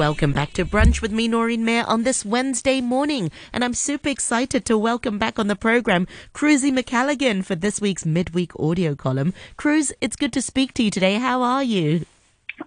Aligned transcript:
welcome 0.00 0.32
back 0.32 0.54
to 0.54 0.64
Brunch 0.64 1.02
with 1.02 1.12
me, 1.12 1.28
Noreen 1.28 1.62
Mayer, 1.62 1.84
on 1.86 2.04
this 2.04 2.24
Wednesday 2.24 2.80
morning. 2.80 3.30
And 3.52 3.62
I'm 3.62 3.74
super 3.74 4.08
excited 4.08 4.64
to 4.64 4.78
welcome 4.78 5.18
back 5.18 5.38
on 5.38 5.46
the 5.46 5.54
program 5.54 6.06
Cruzy 6.32 6.72
Macalligan 6.72 7.44
for 7.44 7.54
this 7.54 7.82
week's 7.82 8.06
midweek 8.06 8.58
audio 8.58 8.94
column. 8.94 9.34
Cruz, 9.58 9.92
it's 10.00 10.16
good 10.16 10.32
to 10.32 10.40
speak 10.40 10.72
to 10.72 10.82
you 10.82 10.90
today. 10.90 11.16
How 11.16 11.42
are 11.42 11.62
you? 11.62 12.06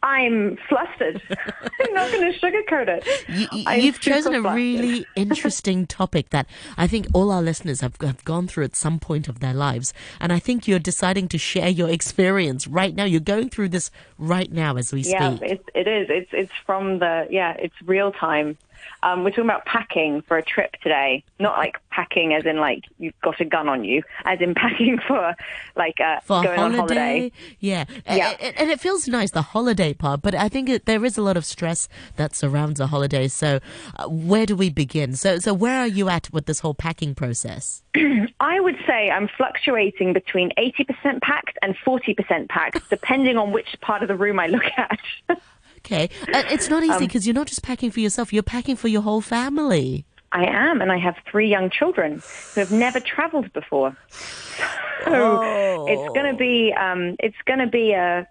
I'm 0.01 0.57
flustered. 0.69 1.21
I'm 1.29 1.93
not 1.93 2.11
going 2.11 2.31
to 2.31 2.39
sugarcoat 2.39 2.87
it. 2.87 3.29
You, 3.29 3.91
have 3.91 3.99
chosen 3.99 4.35
a 4.35 4.41
flustered. 4.41 4.55
really 4.55 5.05
interesting 5.15 5.85
topic 5.85 6.29
that 6.29 6.47
I 6.77 6.87
think 6.87 7.07
all 7.13 7.31
our 7.31 7.41
listeners 7.41 7.81
have, 7.81 7.95
have 8.01 8.23
gone 8.25 8.47
through 8.47 8.65
at 8.65 8.75
some 8.75 8.99
point 8.99 9.27
of 9.27 9.39
their 9.39 9.53
lives. 9.53 9.93
And 10.19 10.33
I 10.33 10.39
think 10.39 10.67
you're 10.67 10.79
deciding 10.79 11.27
to 11.29 11.37
share 11.37 11.69
your 11.69 11.89
experience 11.89 12.67
right 12.67 12.95
now. 12.95 13.05
You're 13.05 13.19
going 13.19 13.49
through 13.49 13.69
this 13.69 13.91
right 14.17 14.51
now 14.51 14.77
as 14.77 14.91
we 14.91 15.03
speak. 15.03 15.15
Yeah, 15.15 15.37
it, 15.41 15.65
it 15.75 15.87
is. 15.87 16.07
It's, 16.09 16.29
it's 16.33 16.53
from 16.65 16.99
the, 16.99 17.27
yeah, 17.29 17.55
it's 17.59 17.75
real 17.85 18.11
time. 18.11 18.57
Um, 19.01 19.23
we're 19.23 19.31
talking 19.31 19.45
about 19.45 19.65
packing 19.65 20.21
for 20.21 20.37
a 20.37 20.43
trip 20.43 20.75
today, 20.81 21.23
not 21.39 21.57
like 21.57 21.77
packing 21.89 22.33
as 22.33 22.45
in 22.45 22.57
like 22.57 22.85
you've 22.99 23.19
got 23.21 23.39
a 23.41 23.45
gun 23.45 23.67
on 23.67 23.83
you, 23.83 24.03
as 24.25 24.39
in 24.41 24.53
packing 24.55 24.99
for 25.07 25.35
like 25.75 25.99
uh, 25.99 26.19
for 26.21 26.43
going 26.43 26.57
holiday. 26.57 26.71
on 26.71 26.75
holiday. 26.75 27.31
Yeah, 27.59 27.85
yeah, 28.07 28.35
and 28.39 28.69
it 28.69 28.79
feels 28.79 29.07
nice 29.07 29.31
the 29.31 29.41
holiday 29.41 29.93
part, 29.93 30.21
but 30.21 30.35
I 30.35 30.49
think 30.49 30.69
it, 30.69 30.85
there 30.85 31.03
is 31.03 31.17
a 31.17 31.21
lot 31.21 31.37
of 31.37 31.45
stress 31.45 31.87
that 32.15 32.35
surrounds 32.35 32.79
a 32.79 32.87
holiday. 32.87 33.27
So, 33.27 33.59
uh, 33.95 34.07
where 34.07 34.45
do 34.45 34.55
we 34.55 34.69
begin? 34.69 35.15
So, 35.15 35.39
so 35.39 35.53
where 35.53 35.79
are 35.79 35.87
you 35.87 36.09
at 36.09 36.31
with 36.31 36.45
this 36.45 36.59
whole 36.59 36.73
packing 36.73 37.15
process? 37.15 37.83
I 38.39 38.59
would 38.59 38.77
say 38.87 39.09
I'm 39.09 39.29
fluctuating 39.37 40.13
between 40.13 40.51
80% 40.57 41.21
packed 41.21 41.57
and 41.61 41.75
40% 41.85 42.49
packed, 42.49 42.89
depending 42.89 43.37
on 43.37 43.51
which 43.51 43.75
part 43.81 44.01
of 44.01 44.07
the 44.07 44.15
room 44.15 44.39
I 44.39 44.47
look 44.47 44.65
at. 44.77 44.99
Okay. 45.85 46.09
Uh, 46.33 46.43
it's 46.49 46.69
not 46.69 46.83
easy 46.83 47.05
because 47.05 47.23
um, 47.23 47.27
you're 47.27 47.35
not 47.35 47.47
just 47.47 47.61
packing 47.61 47.91
for 47.91 47.99
yourself, 47.99 48.31
you're 48.31 48.43
packing 48.43 48.75
for 48.75 48.87
your 48.87 49.01
whole 49.01 49.21
family. 49.21 50.05
I 50.31 50.45
am, 50.45 50.81
and 50.81 50.91
I 50.91 50.97
have 50.97 51.15
three 51.29 51.47
young 51.47 51.69
children 51.69 52.23
who 52.53 52.59
have 52.61 52.71
never 52.71 52.99
traveled 52.99 53.51
before. 53.53 53.95
So 54.09 55.11
oh. 55.13 55.85
it's 55.87 56.13
going 56.13 56.31
to 56.31 56.37
be 56.37 56.73
um, 56.73 57.15
it's 57.19 57.35
going 57.45 57.59
to 57.59 57.67
be 57.67 57.91
a 57.91 58.27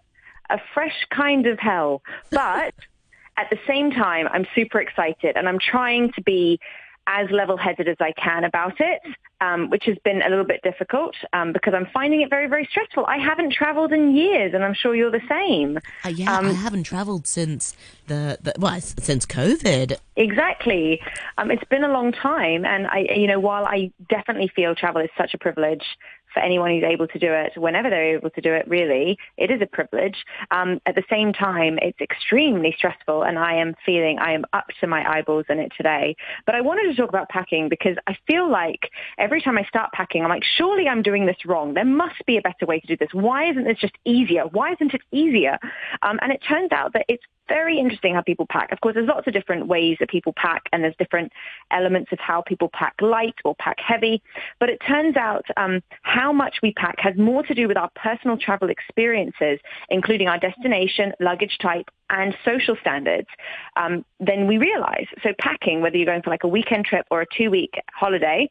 a 0.50 0.58
fresh 0.74 1.06
kind 1.10 1.46
of 1.46 1.58
hell, 1.58 2.02
but 2.30 2.74
at 3.36 3.50
the 3.50 3.58
same 3.66 3.90
time, 3.90 4.28
I'm 4.32 4.46
super 4.54 4.80
excited, 4.80 5.36
and 5.36 5.48
I'm 5.48 5.58
trying 5.58 6.12
to 6.12 6.22
be 6.22 6.58
as 7.06 7.30
level-headed 7.30 7.88
as 7.88 7.96
I 8.00 8.12
can 8.12 8.44
about 8.44 8.80
it, 8.80 9.00
um, 9.40 9.70
which 9.70 9.84
has 9.86 9.96
been 10.04 10.22
a 10.22 10.28
little 10.28 10.44
bit 10.44 10.60
difficult 10.62 11.14
um, 11.32 11.52
because 11.52 11.74
I'm 11.74 11.88
finding 11.92 12.20
it 12.22 12.30
very, 12.30 12.46
very 12.46 12.66
stressful. 12.70 13.04
I 13.06 13.18
haven't 13.18 13.52
travelled 13.52 13.92
in 13.92 14.14
years, 14.14 14.54
and 14.54 14.64
I'm 14.64 14.74
sure 14.74 14.94
you're 14.94 15.10
the 15.10 15.20
same. 15.28 15.78
Uh, 16.04 16.08
yeah, 16.08 16.36
um, 16.36 16.46
I 16.46 16.52
haven't 16.52 16.84
travelled 16.84 17.26
since 17.26 17.74
the, 18.06 18.38
the, 18.40 18.54
well 18.58 18.80
since 18.80 19.26
COVID. 19.26 19.96
Exactly, 20.16 21.00
um, 21.38 21.50
it's 21.50 21.64
been 21.64 21.84
a 21.84 21.92
long 21.92 22.12
time, 22.12 22.64
and 22.64 22.86
I, 22.86 23.06
you 23.16 23.26
know, 23.26 23.40
while 23.40 23.64
I 23.66 23.90
definitely 24.08 24.50
feel 24.54 24.74
travel 24.74 25.02
is 25.02 25.10
such 25.16 25.34
a 25.34 25.38
privilege 25.38 25.84
for 26.32 26.40
anyone 26.40 26.70
who's 26.70 26.84
able 26.84 27.08
to 27.08 27.18
do 27.18 27.32
it 27.32 27.52
whenever 27.56 27.90
they're 27.90 28.16
able 28.16 28.30
to 28.30 28.40
do 28.40 28.52
it, 28.52 28.66
really. 28.68 29.18
It 29.36 29.50
is 29.50 29.60
a 29.60 29.66
privilege. 29.66 30.24
Um, 30.50 30.80
at 30.86 30.94
the 30.94 31.04
same 31.08 31.32
time, 31.32 31.78
it's 31.82 32.00
extremely 32.00 32.74
stressful 32.76 33.22
and 33.22 33.38
I 33.38 33.54
am 33.54 33.74
feeling 33.84 34.18
I 34.18 34.32
am 34.32 34.44
up 34.52 34.66
to 34.80 34.86
my 34.86 35.08
eyeballs 35.08 35.46
in 35.48 35.58
it 35.58 35.72
today. 35.76 36.16
But 36.46 36.54
I 36.54 36.60
wanted 36.60 36.84
to 36.84 36.94
talk 36.94 37.08
about 37.08 37.28
packing 37.28 37.68
because 37.68 37.96
I 38.06 38.16
feel 38.26 38.50
like 38.50 38.90
every 39.18 39.40
time 39.40 39.58
I 39.58 39.64
start 39.64 39.92
packing, 39.92 40.22
I'm 40.22 40.30
like, 40.30 40.44
surely 40.56 40.88
I'm 40.88 41.02
doing 41.02 41.26
this 41.26 41.44
wrong. 41.46 41.74
There 41.74 41.84
must 41.84 42.24
be 42.26 42.36
a 42.36 42.42
better 42.42 42.66
way 42.66 42.80
to 42.80 42.86
do 42.86 42.96
this. 42.96 43.10
Why 43.12 43.50
isn't 43.50 43.64
this 43.64 43.78
just 43.78 43.94
easier? 44.04 44.44
Why 44.44 44.72
isn't 44.72 44.94
it 44.94 45.02
easier? 45.10 45.58
Um, 46.02 46.18
and 46.22 46.32
it 46.32 46.42
turns 46.46 46.72
out 46.72 46.92
that 46.94 47.04
it's 47.08 47.24
very 47.48 47.78
interesting 47.78 48.14
how 48.14 48.22
people 48.22 48.46
pack. 48.48 48.72
Of 48.72 48.80
course, 48.80 48.94
there's 48.94 49.08
lots 49.08 49.26
of 49.26 49.32
different 49.32 49.66
ways 49.66 49.96
that 50.00 50.08
people 50.08 50.32
pack, 50.36 50.62
and 50.72 50.82
there's 50.82 50.96
different 50.98 51.32
elements 51.70 52.12
of 52.12 52.18
how 52.18 52.42
people 52.42 52.70
pack 52.72 52.94
light 53.00 53.34
or 53.44 53.54
pack 53.56 53.78
heavy. 53.80 54.22
But 54.60 54.70
it 54.70 54.80
turns 54.86 55.16
out 55.16 55.44
um, 55.56 55.82
how 56.02 56.32
much 56.32 56.56
we 56.62 56.72
pack 56.72 56.96
has 56.98 57.16
more 57.16 57.42
to 57.44 57.54
do 57.54 57.68
with 57.68 57.76
our 57.76 57.90
personal 57.96 58.36
travel 58.36 58.70
experiences, 58.70 59.58
including 59.90 60.28
our 60.28 60.38
destination, 60.38 61.12
luggage 61.20 61.58
type, 61.60 61.88
and 62.10 62.36
social 62.44 62.76
standards 62.80 63.28
um, 63.76 64.04
than 64.20 64.46
we 64.46 64.58
realize. 64.58 65.06
So 65.22 65.30
packing, 65.38 65.80
whether 65.80 65.96
you're 65.96 66.06
going 66.06 66.22
for 66.22 66.30
like 66.30 66.44
a 66.44 66.48
weekend 66.48 66.84
trip 66.84 67.06
or 67.10 67.22
a 67.22 67.26
two-week 67.36 67.74
holiday, 67.92 68.50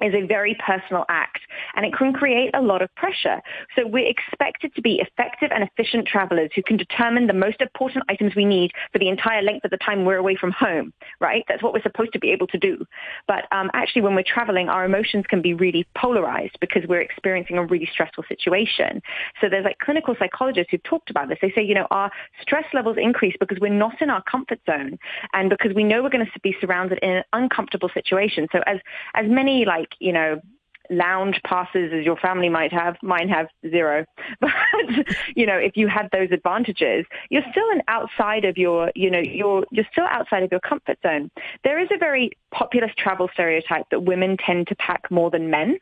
is 0.00 0.14
a 0.14 0.26
very 0.26 0.56
personal 0.64 1.04
act 1.08 1.40
and 1.78 1.86
it 1.86 1.94
can 1.96 2.12
create 2.12 2.50
a 2.54 2.60
lot 2.60 2.82
of 2.82 2.94
pressure. 2.94 3.40
So 3.74 3.86
we're 3.86 4.06
expected 4.06 4.74
to 4.74 4.82
be 4.82 5.00
effective 5.00 5.50
and 5.50 5.64
efficient 5.64 6.06
travelers 6.06 6.50
who 6.54 6.62
can 6.62 6.76
determine 6.76 7.26
the 7.26 7.32
most 7.32 7.62
important 7.62 8.04
items 8.10 8.34
we 8.36 8.44
need 8.44 8.72
for 8.92 8.98
the 8.98 9.08
entire 9.08 9.40
length 9.40 9.64
of 9.64 9.70
the 9.70 9.78
time 9.78 10.04
we're 10.04 10.16
away 10.16 10.36
from 10.36 10.52
home, 10.52 10.92
right? 11.20 11.44
That's 11.48 11.62
what 11.62 11.72
we're 11.72 11.82
supposed 11.82 12.12
to 12.12 12.18
be 12.18 12.30
able 12.30 12.46
to 12.48 12.58
do. 12.58 12.84
But 13.26 13.44
um, 13.50 13.70
actually 13.72 14.02
when 14.02 14.14
we're 14.14 14.24
traveling, 14.26 14.68
our 14.68 14.84
emotions 14.84 15.24
can 15.26 15.40
be 15.40 15.54
really 15.54 15.86
polarized 15.96 16.58
because 16.60 16.82
we're 16.86 17.00
experiencing 17.00 17.56
a 17.56 17.64
really 17.64 17.88
stressful 17.90 18.24
situation. 18.28 19.00
So 19.40 19.48
there's 19.48 19.64
like 19.64 19.78
clinical 19.78 20.14
psychologists 20.18 20.70
who've 20.70 20.82
talked 20.82 21.08
about 21.08 21.30
this. 21.30 21.38
They 21.40 21.52
say, 21.52 21.62
you 21.62 21.74
know, 21.74 21.86
our 21.90 22.10
stress 22.42 22.66
levels 22.74 22.98
increase 23.00 23.36
because 23.40 23.58
we're 23.58 23.68
not 23.72 24.02
in 24.02 24.10
our 24.10 24.22
comfort 24.24 24.60
zone 24.66 24.98
and 25.32 25.48
because 25.48 25.72
we 25.74 25.84
know 25.84 26.02
we're 26.02 26.10
going 26.10 26.26
to 26.26 26.40
be 26.42 26.54
surrounded 26.60 26.98
in 27.02 27.10
an 27.10 27.24
uncomfortable 27.32 27.88
situation. 27.94 28.48
So 28.52 28.60
as, 28.66 28.78
as 29.14 29.26
many 29.28 29.64
like 29.64 29.78
like, 29.78 29.90
you 29.98 30.12
know, 30.12 30.40
lounge 30.90 31.40
passes 31.44 31.92
as 31.92 32.04
your 32.04 32.16
family 32.16 32.48
might 32.48 32.72
have. 32.72 32.96
Mine 33.02 33.28
have 33.28 33.48
zero. 33.68 34.04
But, 34.40 34.52
you 35.34 35.46
know, 35.46 35.56
if 35.56 35.76
you 35.76 35.88
had 35.88 36.08
those 36.12 36.30
advantages, 36.30 37.04
you're 37.30 37.42
still 37.50 37.68
an 37.70 37.82
outside 37.88 38.44
of 38.44 38.56
your, 38.56 38.92
you 38.94 39.10
know, 39.10 39.18
you're, 39.18 39.64
you're 39.70 39.86
still 39.90 40.06
outside 40.08 40.42
of 40.42 40.50
your 40.50 40.60
comfort 40.60 40.98
zone. 41.02 41.30
There 41.64 41.80
is 41.80 41.88
a 41.92 41.98
very 41.98 42.30
popular 42.52 42.90
travel 42.96 43.28
stereotype 43.32 43.86
that 43.90 44.00
women 44.00 44.36
tend 44.36 44.68
to 44.68 44.76
pack 44.76 45.10
more 45.10 45.30
than 45.30 45.50
men. 45.50 45.78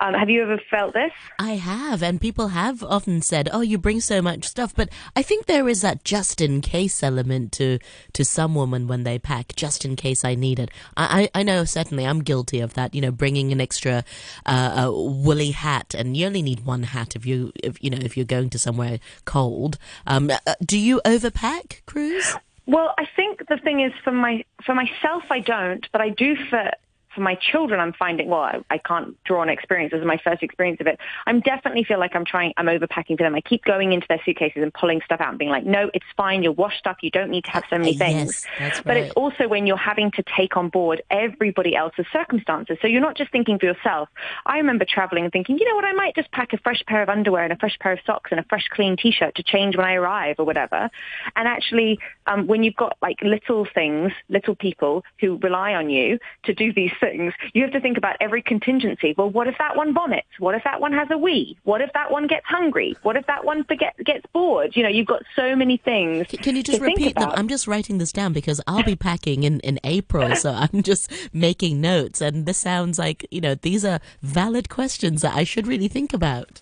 Um, 0.00 0.14
have 0.14 0.28
you 0.28 0.42
ever 0.42 0.58
felt 0.70 0.94
this? 0.94 1.12
I 1.38 1.52
have, 1.52 2.02
and 2.02 2.20
people 2.20 2.48
have 2.48 2.82
often 2.82 3.22
said, 3.22 3.48
"Oh, 3.52 3.60
you 3.60 3.78
bring 3.78 4.00
so 4.00 4.20
much 4.20 4.44
stuff," 4.44 4.74
but 4.74 4.88
I 5.14 5.22
think 5.22 5.46
there 5.46 5.68
is 5.68 5.82
that 5.82 6.04
just 6.04 6.40
in 6.40 6.60
case 6.60 7.02
element 7.02 7.52
to 7.52 7.78
to 8.12 8.24
some 8.24 8.54
women 8.54 8.88
when 8.88 9.04
they 9.04 9.18
pack, 9.18 9.54
just 9.56 9.84
in 9.84 9.96
case 9.96 10.24
I 10.24 10.34
need 10.34 10.58
it. 10.58 10.70
I 10.96 11.28
I, 11.34 11.40
I 11.40 11.42
know 11.42 11.64
certainly 11.64 12.06
I'm 12.06 12.22
guilty 12.22 12.60
of 12.60 12.74
that. 12.74 12.94
You 12.94 13.00
know, 13.00 13.10
bringing 13.10 13.52
an 13.52 13.60
extra 13.60 14.04
uh, 14.44 14.90
woolly 14.92 15.52
hat, 15.52 15.94
and 15.94 16.16
you 16.16 16.26
only 16.26 16.42
need 16.42 16.66
one 16.66 16.82
hat 16.82 17.16
if 17.16 17.24
you 17.24 17.52
if 17.62 17.82
you 17.82 17.90
know 17.90 17.98
if 18.00 18.16
you're 18.16 18.26
going 18.26 18.50
to 18.50 18.58
somewhere 18.58 18.98
cold. 19.24 19.78
Um, 20.06 20.30
uh, 20.30 20.54
do 20.64 20.78
you 20.78 21.00
overpack, 21.04 21.84
Cruz? 21.86 22.34
Well, 22.66 22.94
I 22.98 23.06
think 23.14 23.46
the 23.48 23.58
thing 23.58 23.80
is 23.80 23.92
for 24.02 24.12
my 24.12 24.44
for 24.64 24.74
myself, 24.74 25.22
I 25.30 25.40
don't, 25.40 25.86
but 25.92 26.00
I 26.00 26.10
do 26.10 26.36
for 26.50 26.70
for 27.16 27.22
my 27.22 27.34
children, 27.34 27.80
I'm 27.80 27.92
finding, 27.92 28.28
well, 28.28 28.42
I, 28.42 28.60
I 28.70 28.78
can't 28.78 29.16
draw 29.24 29.40
on 29.40 29.48
experience. 29.48 29.90
This 29.90 30.00
is 30.00 30.06
my 30.06 30.20
first 30.22 30.42
experience 30.42 30.80
of 30.80 30.86
it. 30.86 31.00
I'm 31.26 31.40
definitely 31.40 31.82
feel 31.82 31.98
like 31.98 32.14
I'm 32.14 32.24
trying, 32.24 32.52
I'm 32.56 32.66
overpacking 32.66 33.16
for 33.16 33.24
them. 33.24 33.34
I 33.34 33.40
keep 33.40 33.64
going 33.64 33.92
into 33.92 34.06
their 34.08 34.20
suitcases 34.24 34.62
and 34.62 34.72
pulling 34.72 35.00
stuff 35.04 35.20
out 35.20 35.30
and 35.30 35.38
being 35.38 35.50
like, 35.50 35.64
no, 35.64 35.90
it's 35.94 36.06
fine. 36.16 36.44
You'll 36.44 36.54
wash 36.54 36.78
stuff. 36.78 36.98
You 37.00 37.10
don't 37.10 37.30
need 37.30 37.44
to 37.44 37.50
have 37.50 37.64
so 37.68 37.78
many 37.78 37.94
things. 37.94 38.46
Yes, 38.46 38.46
that's 38.58 38.76
right. 38.76 38.84
But 38.84 38.96
it's 38.98 39.12
also 39.14 39.48
when 39.48 39.66
you're 39.66 39.76
having 39.76 40.10
to 40.12 40.22
take 40.36 40.56
on 40.56 40.68
board 40.68 41.02
everybody 41.10 41.74
else's 41.74 42.06
circumstances. 42.12 42.78
So 42.82 42.86
you're 42.86 43.00
not 43.00 43.16
just 43.16 43.32
thinking 43.32 43.58
for 43.58 43.66
yourself. 43.66 44.08
I 44.44 44.58
remember 44.58 44.84
traveling 44.86 45.24
and 45.24 45.32
thinking, 45.32 45.58
you 45.58 45.68
know 45.68 45.74
what, 45.74 45.84
I 45.84 45.92
might 45.92 46.14
just 46.14 46.30
pack 46.32 46.52
a 46.52 46.58
fresh 46.58 46.82
pair 46.86 47.02
of 47.02 47.08
underwear 47.08 47.44
and 47.44 47.52
a 47.52 47.56
fresh 47.56 47.78
pair 47.80 47.92
of 47.92 47.98
socks 48.06 48.30
and 48.30 48.38
a 48.38 48.44
fresh 48.44 48.68
clean 48.70 48.96
t-shirt 48.96 49.34
to 49.36 49.42
change 49.42 49.76
when 49.76 49.86
I 49.86 49.94
arrive 49.94 50.36
or 50.38 50.44
whatever. 50.44 50.90
And 51.34 51.48
actually, 51.48 51.98
um, 52.26 52.46
when 52.46 52.62
you've 52.62 52.76
got 52.76 52.96
like 53.00 53.18
little 53.22 53.66
things, 53.74 54.12
little 54.28 54.54
people 54.54 55.04
who 55.20 55.38
rely 55.38 55.74
on 55.74 55.88
you 55.90 56.18
to 56.44 56.54
do 56.54 56.72
these 56.72 56.92
things, 57.00 57.05
you 57.52 57.62
have 57.62 57.72
to 57.72 57.80
think 57.80 57.98
about 57.98 58.16
every 58.20 58.42
contingency. 58.42 59.14
Well, 59.16 59.30
what 59.30 59.46
if 59.46 59.56
that 59.58 59.76
one 59.76 59.94
vomits? 59.94 60.28
What 60.38 60.54
if 60.54 60.64
that 60.64 60.80
one 60.80 60.92
has 60.92 61.08
a 61.10 61.18
wee? 61.18 61.56
What 61.64 61.80
if 61.80 61.92
that 61.94 62.10
one 62.10 62.26
gets 62.26 62.46
hungry? 62.46 62.96
What 63.02 63.16
if 63.16 63.26
that 63.26 63.44
one 63.44 63.64
forget, 63.64 63.96
gets 64.04 64.24
bored? 64.32 64.76
You 64.76 64.82
know, 64.82 64.88
you've 64.88 65.06
got 65.06 65.22
so 65.34 65.56
many 65.56 65.76
things. 65.76 66.26
Can 66.28 66.56
you 66.56 66.62
just 66.62 66.80
repeat 66.80 67.16
them? 67.16 67.30
I'm 67.34 67.48
just 67.48 67.66
writing 67.66 67.98
this 67.98 68.12
down 68.12 68.32
because 68.32 68.60
I'll 68.66 68.82
be 68.82 68.96
packing 68.96 69.44
in, 69.44 69.60
in 69.60 69.78
April, 69.84 70.34
so 70.36 70.50
I'm 70.72 70.82
just 70.82 71.10
making 71.32 71.80
notes. 71.80 72.20
And 72.20 72.46
this 72.46 72.58
sounds 72.58 72.98
like, 72.98 73.26
you 73.30 73.40
know, 73.40 73.54
these 73.54 73.84
are 73.84 74.00
valid 74.22 74.68
questions 74.68 75.22
that 75.22 75.34
I 75.34 75.44
should 75.44 75.66
really 75.66 75.88
think 75.88 76.12
about. 76.12 76.60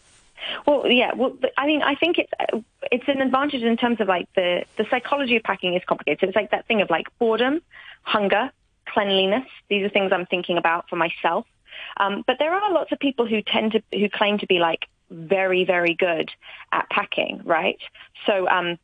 Well, 0.66 0.90
yeah. 0.90 1.12
Well, 1.14 1.36
I 1.56 1.66
mean, 1.66 1.82
I 1.82 1.94
think 1.94 2.18
it's 2.18 2.64
it's 2.90 3.04
an 3.08 3.20
advantage 3.20 3.62
in 3.62 3.76
terms 3.76 4.00
of 4.00 4.08
like 4.08 4.28
the 4.34 4.64
the 4.76 4.84
psychology 4.90 5.36
of 5.36 5.42
packing 5.42 5.74
is 5.74 5.82
complicated. 5.86 6.28
It's 6.28 6.36
like 6.36 6.50
that 6.50 6.66
thing 6.66 6.80
of 6.80 6.90
like 6.90 7.06
boredom, 7.18 7.60
hunger, 8.02 8.50
cleanliness. 8.94 9.46
These 9.68 9.84
are 9.84 9.90
things 9.90 10.12
I'm 10.12 10.26
thinking 10.26 10.56
about 10.56 10.88
for 10.88 10.96
myself. 10.96 11.46
Um, 11.98 12.24
but 12.26 12.36
there 12.38 12.54
are 12.54 12.72
lots 12.72 12.92
of 12.92 12.98
people 12.98 13.26
who 13.26 13.42
tend 13.42 13.72
to 13.72 13.82
who 13.92 14.08
claim 14.08 14.38
to 14.38 14.46
be 14.46 14.58
like 14.58 14.86
very 15.10 15.64
very 15.64 15.94
good 15.94 16.30
at 16.72 16.88
packing, 16.90 17.42
right? 17.44 17.78
So 18.26 18.48
um, 18.48 18.78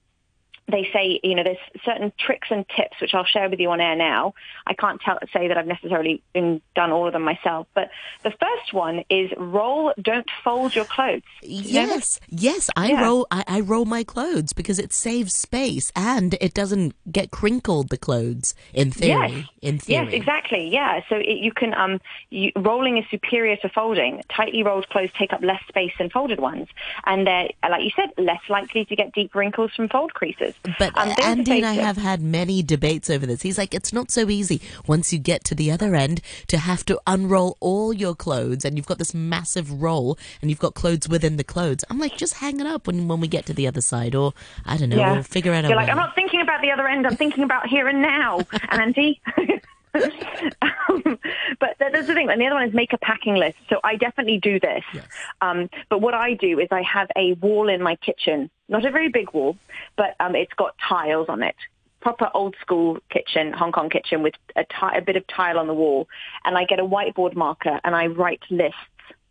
they 0.71 0.89
say, 0.93 1.21
you 1.23 1.35
know, 1.35 1.43
there's 1.43 1.57
certain 1.85 2.13
tricks 2.19 2.49
and 2.51 2.65
tips 2.69 3.01
which 3.01 3.15
I'll 3.15 3.25
share 3.25 3.49
with 3.49 3.61
you 3.61 3.71
on 3.71 3.81
air 3.81 3.97
now. 3.97 4.35
I 4.67 4.75
can't 4.75 5.01
tell, 5.01 5.19
say 5.33 5.49
that 5.49 5.57
I've 5.57 5.67
necessarily 5.67 6.23
been, 6.33 6.61
done 6.75 6.93
all 6.93 7.07
of 7.07 7.13
them 7.13 7.23
myself, 7.23 7.67
but 7.75 7.91
the 8.23 8.31
first 8.31 8.73
one 8.73 9.05
is 9.11 9.31
roll, 9.37 9.93
don't 10.01 10.29
fold 10.45 10.75
your 10.75 10.85
clothes. 10.85 11.23
Yes, 11.43 12.21
yes, 12.29 12.71
I 12.77 12.91
yeah. 12.91 13.03
roll. 13.03 13.27
I, 13.31 13.45
I, 13.47 13.61
roll 13.61 13.85
my 13.85 14.05
clothes 14.05 14.53
because 14.53 14.79
it 14.79 14.93
saves 14.93 15.35
space 15.35 15.93
and 15.95 16.35
it 16.41 16.55
doesn't 16.55 16.95
get 17.11 17.31
crinkled. 17.31 17.89
The 17.91 17.97
clothes, 17.97 18.55
in 18.73 18.91
theory, 18.91 19.31
yes. 19.31 19.47
in 19.63 19.79
theory, 19.79 20.05
yes, 20.05 20.15
exactly, 20.15 20.69
yeah. 20.69 21.03
So 21.09 21.17
it, 21.17 21.39
you 21.39 21.53
can 21.53 21.75
um, 21.75 22.01
you, 22.31 22.53
rolling 22.57 22.99
is 22.99 23.05
superior 23.11 23.57
to 23.57 23.69
folding. 23.69 24.23
Tightly 24.35 24.63
rolled 24.63 24.89
clothes 24.89 25.11
take 25.19 25.33
up 25.33 25.43
less 25.43 25.63
space 25.69 25.93
than 25.99 26.11
folded 26.11 26.41
ones, 26.41 26.69
and 27.05 27.27
they're, 27.27 27.49
like 27.69 27.83
you 27.83 27.91
said, 27.97 28.11
less 28.19 28.41
likely 28.49 28.85
to 28.85 28.97
get 28.97 29.13
deep 29.13 29.35
wrinkles 29.35 29.73
from 29.75 29.89
fold 29.89 30.15
creases. 30.15 30.55
But 30.79 30.97
um, 30.97 31.13
Andy 31.23 31.59
and 31.59 31.67
I 31.67 31.75
have 31.75 31.97
had 31.97 32.21
many 32.21 32.63
debates 32.63 33.09
over 33.11 33.27
this. 33.27 33.43
He's 33.43 33.59
like, 33.59 33.75
it's 33.75 33.93
not 33.93 34.11
so 34.11 34.29
easy 34.29 34.61
once 34.87 35.13
you 35.13 35.19
get 35.19 35.45
to 35.45 35.55
the 35.55 35.71
other 35.71 35.95
end 35.95 36.21
to 36.49 36.59
have 36.59 36.85
to 36.87 37.01
unroll 37.07 37.57
all 37.61 37.93
your 37.93 38.15
clothes 38.15 38.65
and 38.65 38.77
you've 38.77 38.87
got 38.87 38.99
this 38.99 39.15
massive 39.15 39.83
roll 39.83 40.19
and 40.41 40.51
you've 40.51 40.59
got 40.59 40.75
clothes 40.75 41.09
within 41.09 41.37
the 41.37 41.45
clothes. 41.45 41.85
I'm 41.89 41.99
like, 41.99 42.17
just 42.17 42.35
hang 42.35 42.61
it 42.61 42.67
up 42.67 42.87
when, 42.87 43.09
when 43.09 43.21
we 43.21 43.29
get 43.29 43.47
to 43.47 43.55
the 43.55 43.67
other 43.67 43.81
side 43.81 44.15
or 44.15 44.33
I 44.65 44.77
don't 44.77 44.91
know, 44.91 44.97
yeah. 44.97 45.13
we'll 45.13 45.23
figure 45.23 45.53
it 45.53 45.65
out 45.65 45.69
You're 45.69 45.77
like, 45.77 45.89
I'm 45.89 45.97
not 45.97 46.15
thinking 46.15 46.41
about 46.41 46.61
the 46.61 46.71
other 46.71 46.89
end, 46.89 47.07
I'm 47.07 47.17
thinking 47.17 47.45
about 47.45 47.67
here 47.67 47.89
and 47.89 48.03
now, 48.03 48.41
Andy. 48.71 49.21
um, 50.63 51.19
but 51.59 51.77
that's 51.79 52.07
the 52.07 52.15
thing. 52.15 52.31
And 52.31 52.41
the 52.41 52.47
other 52.47 52.57
one 52.57 52.69
is 52.69 52.75
make 52.75 52.93
a 52.93 52.99
packing 52.99 53.35
list. 53.35 53.59
So 53.69 53.81
I 53.83 53.97
definitely 53.97 54.39
do 54.39 54.61
this. 54.61 54.85
Yes. 54.93 55.07
Um, 55.41 55.69
but 55.89 56.01
what 56.01 56.15
I 56.15 56.35
do 56.35 56.59
is 56.59 56.69
I 56.71 56.83
have 56.83 57.09
a 57.17 57.35
wall 57.35 57.69
in 57.69 57.83
my 57.83 57.97
kitchen, 57.97 58.51
not 58.69 58.85
a 58.85 58.91
very 58.91 59.09
big 59.09 59.33
wall, 59.33 59.57
but 59.97 60.15
um, 60.21 60.35
it's 60.35 60.53
got 60.55 60.75
tiles 60.79 61.29
on 61.29 61.43
it. 61.43 61.57
Proper 62.01 62.31
old 62.33 62.57
school 62.61 62.99
kitchen, 63.11 63.53
Hong 63.53 63.73
Kong 63.73 63.91
kitchen 63.91 64.23
with 64.23 64.35
a, 64.57 64.65
t- 64.65 64.97
a 64.97 65.03
bit 65.03 65.17
of 65.17 65.27
tile 65.27 65.59
on 65.59 65.67
the 65.67 65.75
wall. 65.75 66.09
And 66.45 66.57
I 66.57 66.65
get 66.65 66.79
a 66.79 66.85
whiteboard 66.85 67.35
marker 67.35 67.79
and 67.85 67.95
I 67.95 68.07
write 68.07 68.43
lists 68.49 68.79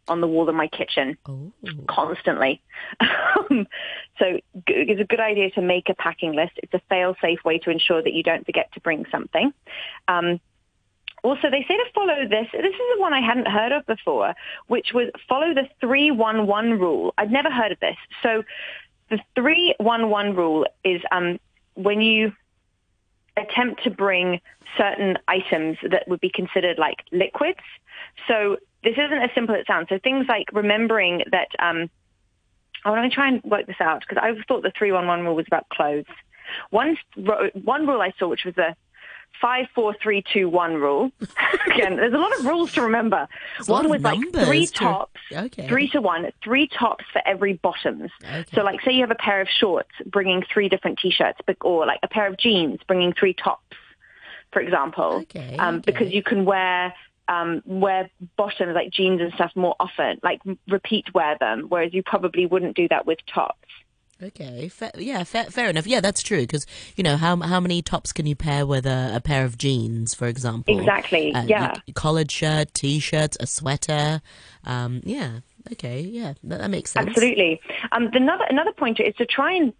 on 0.09 0.21
the 0.21 0.27
wall 0.27 0.49
of 0.49 0.55
my 0.55 0.67
kitchen 0.67 1.17
oh. 1.27 1.51
constantly. 1.87 2.61
so 3.01 4.39
it's 4.67 5.01
a 5.01 5.03
good 5.03 5.19
idea 5.19 5.51
to 5.51 5.61
make 5.61 5.89
a 5.89 5.93
packing 5.93 6.33
list. 6.33 6.53
It's 6.57 6.73
a 6.73 6.81
fail-safe 6.89 7.43
way 7.45 7.59
to 7.59 7.69
ensure 7.69 8.01
that 8.01 8.13
you 8.13 8.23
don't 8.23 8.45
forget 8.45 8.71
to 8.73 8.79
bring 8.81 9.05
something. 9.11 9.53
Um, 10.07 10.39
also, 11.23 11.49
they 11.49 11.65
say 11.67 11.75
to 11.75 11.85
follow 11.93 12.27
this. 12.27 12.47
This 12.51 12.73
is 12.73 12.95
the 12.95 13.01
one 13.01 13.13
I 13.13 13.21
hadn't 13.21 13.47
heard 13.47 13.71
of 13.71 13.85
before, 13.85 14.33
which 14.67 14.93
was 14.93 15.09
follow 15.27 15.53
the 15.53 15.67
311 15.81 16.79
rule. 16.79 17.13
I'd 17.17 17.31
never 17.31 17.49
heard 17.49 17.71
of 17.71 17.79
this. 17.79 17.97
So 18.23 18.43
the 19.09 19.19
311 19.35 20.35
rule 20.35 20.65
is 20.83 21.01
um, 21.11 21.39
when 21.75 22.01
you 22.01 22.31
attempt 23.35 23.83
to 23.83 23.89
bring 23.89 24.41
certain 24.77 25.17
items 25.27 25.77
that 25.89 26.07
would 26.07 26.21
be 26.21 26.29
considered 26.29 26.77
like 26.77 27.03
liquids. 27.11 27.59
So 28.27 28.57
this 28.83 28.93
isn't 28.93 29.21
as 29.21 29.29
simple 29.35 29.55
as 29.55 29.61
it 29.61 29.67
sounds. 29.67 29.87
So 29.89 29.99
things 29.99 30.25
like 30.27 30.47
remembering 30.53 31.23
that, 31.31 31.47
um, 31.59 31.89
I 32.85 32.91
want 32.91 33.11
to 33.11 33.15
try 33.15 33.27
and 33.27 33.43
work 33.43 33.67
this 33.67 33.81
out 33.81 34.01
because 34.07 34.21
I 34.21 34.31
thought 34.47 34.63
the 34.63 34.71
311 34.77 35.25
rule 35.25 35.35
was 35.35 35.45
about 35.47 35.67
clothes. 35.69 36.05
One, 36.69 36.97
one 37.15 37.87
rule 37.87 38.01
I 38.01 38.13
saw, 38.17 38.27
which 38.27 38.45
was 38.45 38.55
the 38.55 38.75
five, 39.41 39.67
four, 39.73 39.95
three, 40.01 40.23
two, 40.33 40.49
one 40.49 40.75
rule. 40.75 41.11
Again, 41.67 41.95
there's 41.95 42.13
a 42.13 42.17
lot 42.17 42.37
of 42.37 42.45
rules 42.45 42.73
to 42.73 42.81
remember. 42.81 43.27
one 43.65 43.89
was 43.89 44.01
like 44.01 44.19
three 44.33 44.67
to... 44.67 44.73
tops, 44.73 45.21
okay. 45.31 45.67
three 45.67 45.89
to 45.89 46.01
one, 46.01 46.31
three 46.43 46.67
tops 46.67 47.05
for 47.11 47.21
every 47.25 47.53
bottoms. 47.53 48.11
Okay. 48.23 48.45
So 48.53 48.63
like 48.63 48.81
say 48.81 48.91
you 48.91 49.01
have 49.01 49.11
a 49.11 49.15
pair 49.15 49.41
of 49.41 49.47
shorts, 49.47 49.91
bringing 50.05 50.43
three 50.53 50.69
different 50.69 50.99
t-shirts, 50.99 51.39
or 51.61 51.85
like 51.85 51.99
a 52.03 52.07
pair 52.07 52.27
of 52.27 52.37
jeans, 52.37 52.79
bringing 52.87 53.13
three 53.13 53.33
tops, 53.33 53.75
for 54.51 54.61
example. 54.61 55.19
Okay, 55.23 55.57
um. 55.57 55.81
Because 55.81 56.11
you 56.11 56.23
can 56.23 56.45
wear 56.45 56.93
um, 57.27 57.61
wear 57.65 58.09
bottoms 58.37 58.73
like 58.73 58.91
jeans 58.91 59.21
and 59.21 59.31
stuff 59.33 59.51
more 59.55 59.75
often, 59.79 60.19
like 60.23 60.41
repeat 60.67 61.13
wear 61.13 61.37
them, 61.39 61.65
whereas 61.69 61.93
you 61.93 62.03
probably 62.03 62.45
wouldn't 62.45 62.75
do 62.75 62.87
that 62.89 63.05
with 63.05 63.19
tops. 63.33 63.67
Okay, 64.21 64.67
fair, 64.67 64.91
yeah, 64.97 65.23
fair, 65.23 65.45
fair 65.45 65.69
enough. 65.69 65.87
Yeah, 65.87 66.01
that's 66.01 66.21
true 66.21 66.41
because 66.41 66.65
you 66.97 67.03
know 67.03 67.15
how 67.15 67.37
how 67.37 67.61
many 67.61 67.81
tops 67.81 68.11
can 68.11 68.25
you 68.25 68.35
pair 68.35 68.65
with 68.65 68.85
a, 68.85 69.11
a 69.15 69.21
pair 69.21 69.45
of 69.45 69.57
jeans, 69.57 70.13
for 70.13 70.27
example? 70.27 70.77
Exactly. 70.77 71.33
Uh, 71.33 71.43
yeah. 71.43 71.75
You, 71.85 71.93
collared 71.93 72.29
shirt, 72.29 72.73
t-shirts, 72.73 73.37
a 73.39 73.47
sweater. 73.47 74.21
Um, 74.65 75.01
yeah. 75.05 75.39
Okay. 75.71 76.01
Yeah, 76.01 76.33
that, 76.43 76.59
that 76.59 76.69
makes 76.69 76.91
sense. 76.91 77.07
Absolutely. 77.07 77.61
Um, 77.93 78.09
another 78.11 78.43
another 78.49 78.73
point 78.73 78.99
is 78.99 79.15
to 79.15 79.25
try 79.25 79.53
and 79.53 79.73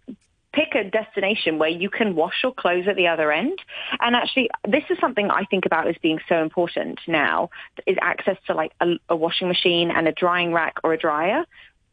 pick 0.52 0.74
a 0.74 0.88
destination 0.88 1.58
where 1.58 1.68
you 1.68 1.88
can 1.88 2.14
wash 2.14 2.34
your 2.42 2.52
clothes 2.52 2.86
at 2.88 2.96
the 2.96 3.06
other 3.06 3.30
end. 3.30 3.58
And 4.00 4.16
actually, 4.16 4.50
this 4.66 4.82
is 4.90 4.98
something 5.00 5.30
I 5.30 5.44
think 5.44 5.66
about 5.66 5.86
as 5.86 5.96
being 6.02 6.18
so 6.28 6.42
important 6.42 6.98
now, 7.06 7.50
is 7.86 7.96
access 8.02 8.36
to 8.46 8.54
like 8.54 8.72
a, 8.80 8.94
a, 9.08 9.16
washing 9.16 9.48
machine 9.48 9.90
and 9.90 10.08
a 10.08 10.12
drying 10.12 10.52
rack 10.52 10.76
or 10.82 10.92
a 10.92 10.98
dryer 10.98 11.44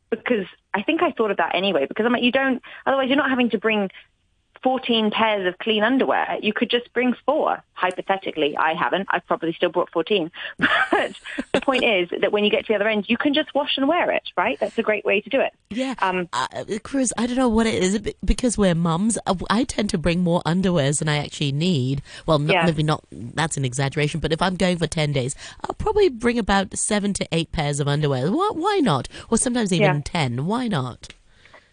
because 0.09 0.45
I 0.73 0.83
think 0.83 1.01
I 1.01 1.11
thought 1.11 1.31
of 1.31 1.37
that 1.37 1.55
anyway 1.55 1.85
because 1.87 2.05
I'm 2.05 2.13
like, 2.13 2.23
you 2.23 2.31
don't, 2.31 2.61
otherwise 2.85 3.07
you're 3.07 3.17
not 3.17 3.29
having 3.29 3.49
to 3.51 3.57
bring 3.57 3.89
14 4.63 5.11
pairs 5.11 5.47
of 5.47 5.57
clean 5.59 5.83
underwear. 5.83 6.37
You 6.41 6.53
could 6.53 6.69
just 6.69 6.91
bring 6.93 7.15
four, 7.25 7.63
hypothetically. 7.73 8.57
I 8.57 8.73
haven't. 8.73 9.07
I've 9.11 9.25
probably 9.27 9.53
still 9.53 9.69
brought 9.69 9.91
14. 9.91 10.31
But 10.89 11.13
the 11.53 11.61
point 11.61 11.83
is 11.83 12.09
that 12.21 12.31
when 12.31 12.43
you 12.43 12.49
get 12.49 12.65
to 12.65 12.69
the 12.69 12.75
other 12.75 12.87
end, 12.87 13.05
you 13.07 13.17
can 13.17 13.33
just 13.33 13.53
wash 13.53 13.77
and 13.77 13.87
wear 13.87 14.09
it, 14.11 14.23
right? 14.35 14.57
That's 14.59 14.77
a 14.77 14.83
great 14.83 15.05
way 15.05 15.21
to 15.21 15.29
do 15.29 15.39
it. 15.39 15.53
Yeah. 15.69 15.95
Um, 15.99 16.29
uh, 16.33 16.47
Cruz, 16.81 17.13
I 17.17 17.27
don't 17.27 17.35
know 17.35 17.49
what 17.49 17.67
it 17.67 17.75
is 17.75 17.99
because 18.23 18.57
we're 18.57 18.73
mums. 18.73 19.17
Uh, 19.27 19.35
I 19.49 19.63
tend 19.63 19.89
to 19.91 19.97
bring 19.97 20.21
more 20.21 20.41
underwears 20.43 20.99
than 20.99 21.09
I 21.09 21.17
actually 21.17 21.51
need. 21.51 22.01
Well, 22.25 22.39
not, 22.39 22.53
yeah. 22.53 22.65
maybe 22.65 22.83
not, 22.83 23.03
that's 23.11 23.57
an 23.57 23.65
exaggeration, 23.65 24.19
but 24.19 24.31
if 24.31 24.41
I'm 24.41 24.55
going 24.55 24.77
for 24.77 24.87
10 24.87 25.11
days, 25.11 25.35
I'll 25.63 25.75
probably 25.75 26.09
bring 26.09 26.39
about 26.39 26.75
seven 26.77 27.13
to 27.13 27.27
eight 27.31 27.51
pairs 27.51 27.79
of 27.79 27.87
underwear. 27.87 28.31
Why, 28.31 28.51
why 28.53 28.79
not? 28.79 29.07
Or 29.29 29.37
sometimes 29.37 29.71
even 29.73 29.97
yeah. 29.97 30.01
10. 30.03 30.45
Why 30.45 30.67
not? 30.67 31.13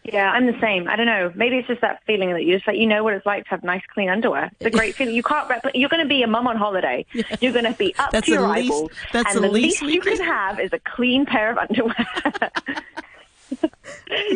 Yeah, 0.05 0.31
I'm 0.31 0.47
the 0.47 0.59
same. 0.61 0.87
I 0.87 0.97
don't 0.97 1.07
know. 1.07 1.33
Maybe 1.35 1.57
it's 1.57 1.67
just 1.67 1.81
that 1.81 2.03
feeling 2.07 2.31
that 2.33 2.45
you 2.45 2.55
just 2.55 2.67
like 2.67 2.77
you 2.77 2.87
know 2.87 3.03
what 3.03 3.15
it's 3.15 3.25
like 3.25 3.45
to 3.45 3.51
have 3.51 3.65
nice, 3.65 3.81
clean 3.93 4.11
underwear. 4.11 4.51
It's 4.61 4.67
a 4.67 4.71
great 4.71 4.95
feeling. 4.97 5.15
You 5.15 5.23
can't 5.23 5.49
replicate. 5.49 5.81
You're 5.81 5.89
going 5.89 6.03
to 6.03 6.09
be 6.09 6.23
a 6.23 6.27
mum 6.27 6.47
on 6.47 6.57
holiday. 6.57 7.07
You're 7.41 7.53
going 7.53 7.65
to 7.65 7.73
be 7.73 7.95
up 7.99 8.11
that's 8.11 8.27
to 8.27 8.33
your 8.33 8.47
least, 8.49 8.67
eyeballs, 8.67 8.91
that's 9.13 9.35
and 9.35 9.43
the 9.43 9.49
least, 9.49 9.81
least 9.81 9.95
you 9.95 10.01
can 10.03 10.23
have 10.23 10.61
is 10.61 10.75
a 10.75 10.79
clean 10.81 11.25
pair 11.25 11.51
of 11.51 11.57
underwear. 11.57 12.07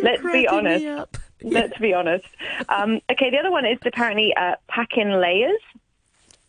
Let's 0.03 0.23
be 0.23 0.49
honest. 0.49 1.19
Let's 1.43 1.79
be 1.79 1.93
honest. 1.93 2.27
Um, 2.69 3.01
okay, 3.13 3.31
the 3.31 3.39
other 3.39 3.51
one 3.51 3.67
is 3.67 3.79
apparently 3.85 4.35
uh, 4.35 4.55
pack 4.69 4.97
in 4.97 5.21
layers. 5.21 5.61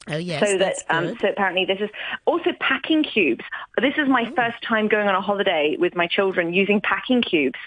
Oh 0.09 0.17
yes, 0.17 0.39
so 0.39 0.57
that 0.57 0.77
um, 0.89 1.15
so 1.21 1.29
apparently 1.29 1.65
this 1.65 1.79
is 1.79 1.89
also 2.25 2.51
packing 2.59 3.03
cubes. 3.03 3.45
This 3.79 3.93
is 3.97 4.07
my 4.07 4.27
oh. 4.29 4.35
first 4.35 4.61
time 4.63 4.87
going 4.87 5.07
on 5.07 5.15
a 5.15 5.21
holiday 5.21 5.75
with 5.77 5.95
my 5.95 6.07
children 6.07 6.53
using 6.53 6.81
packing 6.81 7.21
cubes 7.21 7.59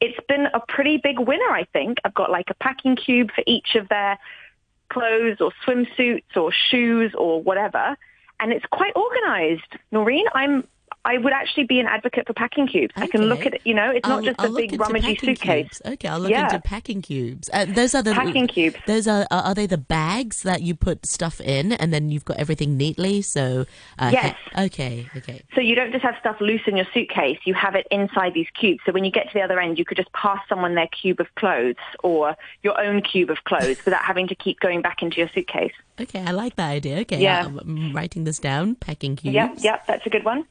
it's 0.00 0.18
been 0.28 0.46
a 0.54 0.60
pretty 0.60 0.96
big 0.96 1.18
winner, 1.18 1.50
I 1.50 1.64
think. 1.72 1.98
I've 2.04 2.14
got 2.14 2.30
like 2.30 2.48
a 2.48 2.54
packing 2.54 2.96
cube 2.96 3.30
for 3.34 3.44
each 3.46 3.74
of 3.74 3.88
their 3.88 4.18
clothes 4.88 5.40
or 5.40 5.52
swimsuits 5.66 6.36
or 6.36 6.52
shoes 6.52 7.12
or 7.16 7.42
whatever. 7.42 7.96
And 8.40 8.52
it's 8.52 8.64
quite 8.72 8.96
organized. 8.96 9.76
Noreen, 9.92 10.24
I'm 10.34 10.66
I 11.04 11.16
would 11.16 11.32
actually 11.32 11.64
be 11.64 11.80
an 11.80 11.86
advocate 11.86 12.26
for 12.26 12.34
packing 12.34 12.66
cubes. 12.66 12.92
Okay. 12.94 13.04
I 13.04 13.06
can 13.06 13.22
look 13.22 13.46
at 13.46 13.54
it, 13.54 13.62
you 13.64 13.72
know, 13.72 13.90
it's 13.90 14.06
not 14.06 14.18
I'll, 14.18 14.24
just 14.24 14.40
I'll 14.40 14.54
a 14.54 14.60
big 14.60 14.72
rummagey 14.72 15.18
suitcase. 15.18 15.68
Cubes. 15.68 15.82
Okay, 15.94 16.08
I'll 16.08 16.20
look 16.20 16.30
yeah. 16.30 16.44
into 16.44 16.60
packing 16.60 17.00
cubes. 17.00 17.48
Uh, 17.52 17.64
those 17.64 17.94
are 17.94 18.02
the 18.02 18.12
packing 18.12 18.46
cubes. 18.46 18.76
Those 18.86 19.08
are 19.08 19.26
are 19.30 19.54
they 19.54 19.66
the 19.66 19.78
bags 19.78 20.42
that 20.42 20.60
you 20.60 20.74
put 20.74 21.06
stuff 21.06 21.40
in 21.40 21.72
and 21.72 21.92
then 21.92 22.10
you've 22.10 22.26
got 22.26 22.36
everything 22.36 22.76
neatly? 22.76 23.22
So 23.22 23.64
uh, 23.98 24.10
yes, 24.12 24.36
ha- 24.52 24.64
okay, 24.64 25.08
okay. 25.16 25.42
So 25.54 25.62
you 25.62 25.74
don't 25.74 25.90
just 25.90 26.04
have 26.04 26.16
stuff 26.20 26.36
loose 26.40 26.62
in 26.66 26.76
your 26.76 26.86
suitcase. 26.92 27.38
You 27.44 27.54
have 27.54 27.74
it 27.74 27.86
inside 27.90 28.34
these 28.34 28.48
cubes. 28.58 28.80
So 28.84 28.92
when 28.92 29.04
you 29.04 29.10
get 29.10 29.28
to 29.28 29.34
the 29.34 29.42
other 29.42 29.58
end, 29.58 29.78
you 29.78 29.86
could 29.86 29.96
just 29.96 30.12
pass 30.12 30.40
someone 30.48 30.74
their 30.74 30.88
cube 30.88 31.20
of 31.20 31.34
clothes 31.36 31.76
or 32.04 32.36
your 32.62 32.78
own 32.78 33.00
cube 33.00 33.30
of 33.30 33.42
clothes 33.44 33.82
without 33.86 34.04
having 34.04 34.28
to 34.28 34.34
keep 34.34 34.60
going 34.60 34.82
back 34.82 35.02
into 35.02 35.16
your 35.16 35.30
suitcase. 35.30 35.72
Okay, 35.98 36.22
I 36.26 36.30
like 36.30 36.56
that 36.56 36.70
idea. 36.70 37.00
Okay, 37.00 37.20
yeah. 37.20 37.44
I'm 37.46 37.94
writing 37.94 38.24
this 38.24 38.38
down. 38.38 38.74
Packing 38.74 39.16
cubes. 39.16 39.34
Yeah, 39.34 39.54
yeah, 39.58 39.80
that's 39.86 40.06
a 40.06 40.10
good 40.10 40.24
one. 40.24 40.46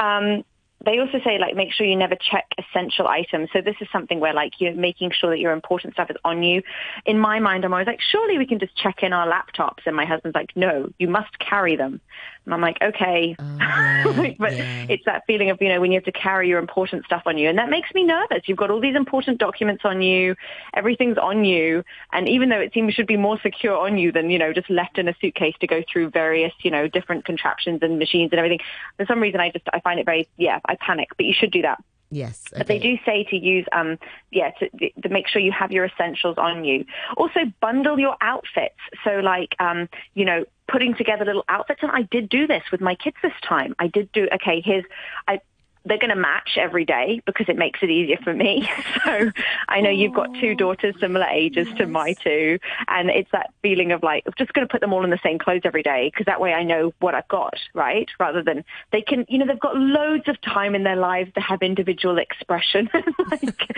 Um, 0.00 0.44
they 0.84 0.98
also 0.98 1.20
say 1.22 1.38
like 1.38 1.54
make 1.54 1.72
sure 1.72 1.86
you 1.86 1.96
never 1.96 2.16
check 2.16 2.46
essential 2.56 3.06
items. 3.06 3.50
So 3.52 3.60
this 3.60 3.76
is 3.80 3.88
something 3.92 4.18
where 4.18 4.32
like 4.32 4.54
you're 4.60 4.74
making 4.74 5.10
sure 5.10 5.30
that 5.30 5.38
your 5.38 5.52
important 5.52 5.92
stuff 5.92 6.10
is 6.10 6.16
on 6.24 6.42
you. 6.42 6.62
In 7.04 7.18
my 7.18 7.38
mind, 7.38 7.64
I'm 7.64 7.72
always 7.72 7.86
like, 7.86 8.00
surely 8.00 8.38
we 8.38 8.46
can 8.46 8.58
just 8.58 8.74
check 8.76 9.02
in 9.02 9.12
our 9.12 9.30
laptops. 9.30 9.84
And 9.84 9.94
my 9.94 10.06
husband's 10.06 10.34
like, 10.34 10.56
no, 10.56 10.90
you 10.98 11.08
must 11.08 11.38
carry 11.38 11.76
them. 11.76 12.00
And 12.44 12.54
I'm 12.54 12.60
like, 12.60 12.78
okay. 12.82 13.36
Oh, 13.38 13.56
yeah, 13.60 14.34
but 14.38 14.56
yeah. 14.56 14.86
it's 14.88 15.04
that 15.04 15.22
feeling 15.26 15.50
of, 15.50 15.60
you 15.60 15.68
know, 15.68 15.80
when 15.80 15.92
you 15.92 15.96
have 15.96 16.04
to 16.04 16.12
carry 16.12 16.48
your 16.48 16.58
important 16.58 17.04
stuff 17.04 17.22
on 17.26 17.38
you. 17.38 17.48
And 17.48 17.58
that 17.58 17.68
makes 17.68 17.92
me 17.94 18.04
nervous. 18.04 18.42
You've 18.46 18.58
got 18.58 18.70
all 18.70 18.80
these 18.80 18.96
important 18.96 19.38
documents 19.38 19.82
on 19.84 20.02
you. 20.02 20.34
Everything's 20.74 21.18
on 21.18 21.44
you. 21.44 21.84
And 22.12 22.28
even 22.28 22.48
though 22.48 22.60
it 22.60 22.72
seems 22.72 22.94
should 22.94 23.06
be 23.06 23.16
more 23.16 23.38
secure 23.40 23.76
on 23.76 23.98
you 23.98 24.12
than, 24.12 24.30
you 24.30 24.38
know, 24.38 24.52
just 24.52 24.70
left 24.70 24.98
in 24.98 25.08
a 25.08 25.14
suitcase 25.20 25.54
to 25.60 25.66
go 25.66 25.82
through 25.90 26.10
various, 26.10 26.52
you 26.62 26.70
know, 26.70 26.88
different 26.88 27.24
contraptions 27.24 27.80
and 27.82 27.98
machines 27.98 28.30
and 28.32 28.38
everything, 28.38 28.60
for 28.96 29.06
some 29.06 29.20
reason 29.20 29.40
I 29.40 29.50
just, 29.50 29.66
I 29.72 29.80
find 29.80 30.00
it 30.00 30.06
very, 30.06 30.28
yeah, 30.36 30.60
I 30.64 30.76
panic. 30.76 31.10
But 31.16 31.26
you 31.26 31.34
should 31.34 31.52
do 31.52 31.62
that. 31.62 31.82
Yes. 32.10 32.42
Okay. 32.52 32.58
But 32.58 32.66
they 32.66 32.78
do 32.78 32.96
say 33.06 33.24
to 33.30 33.36
use, 33.36 33.66
um, 33.72 33.98
yeah, 34.30 34.50
to, 34.58 34.68
to 35.02 35.08
make 35.08 35.28
sure 35.28 35.40
you 35.40 35.52
have 35.52 35.70
your 35.70 35.84
essentials 35.84 36.36
on 36.38 36.64
you. 36.64 36.84
Also, 37.16 37.40
bundle 37.60 37.98
your 37.98 38.16
outfits. 38.20 38.78
So, 39.04 39.20
like, 39.20 39.54
um, 39.60 39.88
you 40.14 40.24
know, 40.24 40.44
putting 40.66 40.94
together 40.94 41.24
little 41.24 41.44
outfits. 41.48 41.80
And 41.82 41.92
I 41.92 42.02
did 42.02 42.28
do 42.28 42.46
this 42.46 42.62
with 42.72 42.80
my 42.80 42.94
kids 42.94 43.16
this 43.22 43.32
time. 43.48 43.74
I 43.78 43.86
did 43.86 44.10
do, 44.12 44.28
okay, 44.34 44.60
here's, 44.64 44.84
I 45.28 45.40
they're 45.84 45.98
going 45.98 46.10
to 46.10 46.16
match 46.16 46.58
every 46.58 46.84
day 46.84 47.22
because 47.26 47.46
it 47.48 47.56
makes 47.56 47.80
it 47.82 47.90
easier 47.90 48.18
for 48.22 48.34
me. 48.34 48.68
so 49.04 49.30
I 49.68 49.80
know 49.80 49.90
you've 49.90 50.14
got 50.14 50.28
two 50.40 50.54
daughters 50.54 50.94
similar 51.00 51.26
ages 51.26 51.66
yes. 51.68 51.78
to 51.78 51.86
my 51.86 52.14
two, 52.22 52.58
and 52.88 53.10
it's 53.10 53.30
that 53.32 53.52
feeling 53.62 53.92
of 53.92 54.02
like, 54.02 54.24
I'm 54.26 54.34
just 54.36 54.52
going 54.52 54.66
to 54.66 54.70
put 54.70 54.80
them 54.80 54.92
all 54.92 55.04
in 55.04 55.10
the 55.10 55.20
same 55.22 55.38
clothes 55.38 55.62
every 55.64 55.82
day 55.82 56.10
because 56.12 56.26
that 56.26 56.40
way 56.40 56.52
I 56.52 56.62
know 56.62 56.92
what 57.00 57.14
I've 57.14 57.28
got, 57.28 57.54
right? 57.74 58.08
Rather 58.18 58.42
than 58.42 58.64
they 58.92 59.02
can, 59.02 59.24
you 59.28 59.38
know, 59.38 59.46
they've 59.46 59.58
got 59.58 59.76
loads 59.76 60.28
of 60.28 60.40
time 60.42 60.74
in 60.74 60.84
their 60.84 60.96
lives 60.96 61.32
to 61.34 61.40
have 61.40 61.62
individual 61.62 62.18
expression, 62.18 62.90
like 63.30 63.70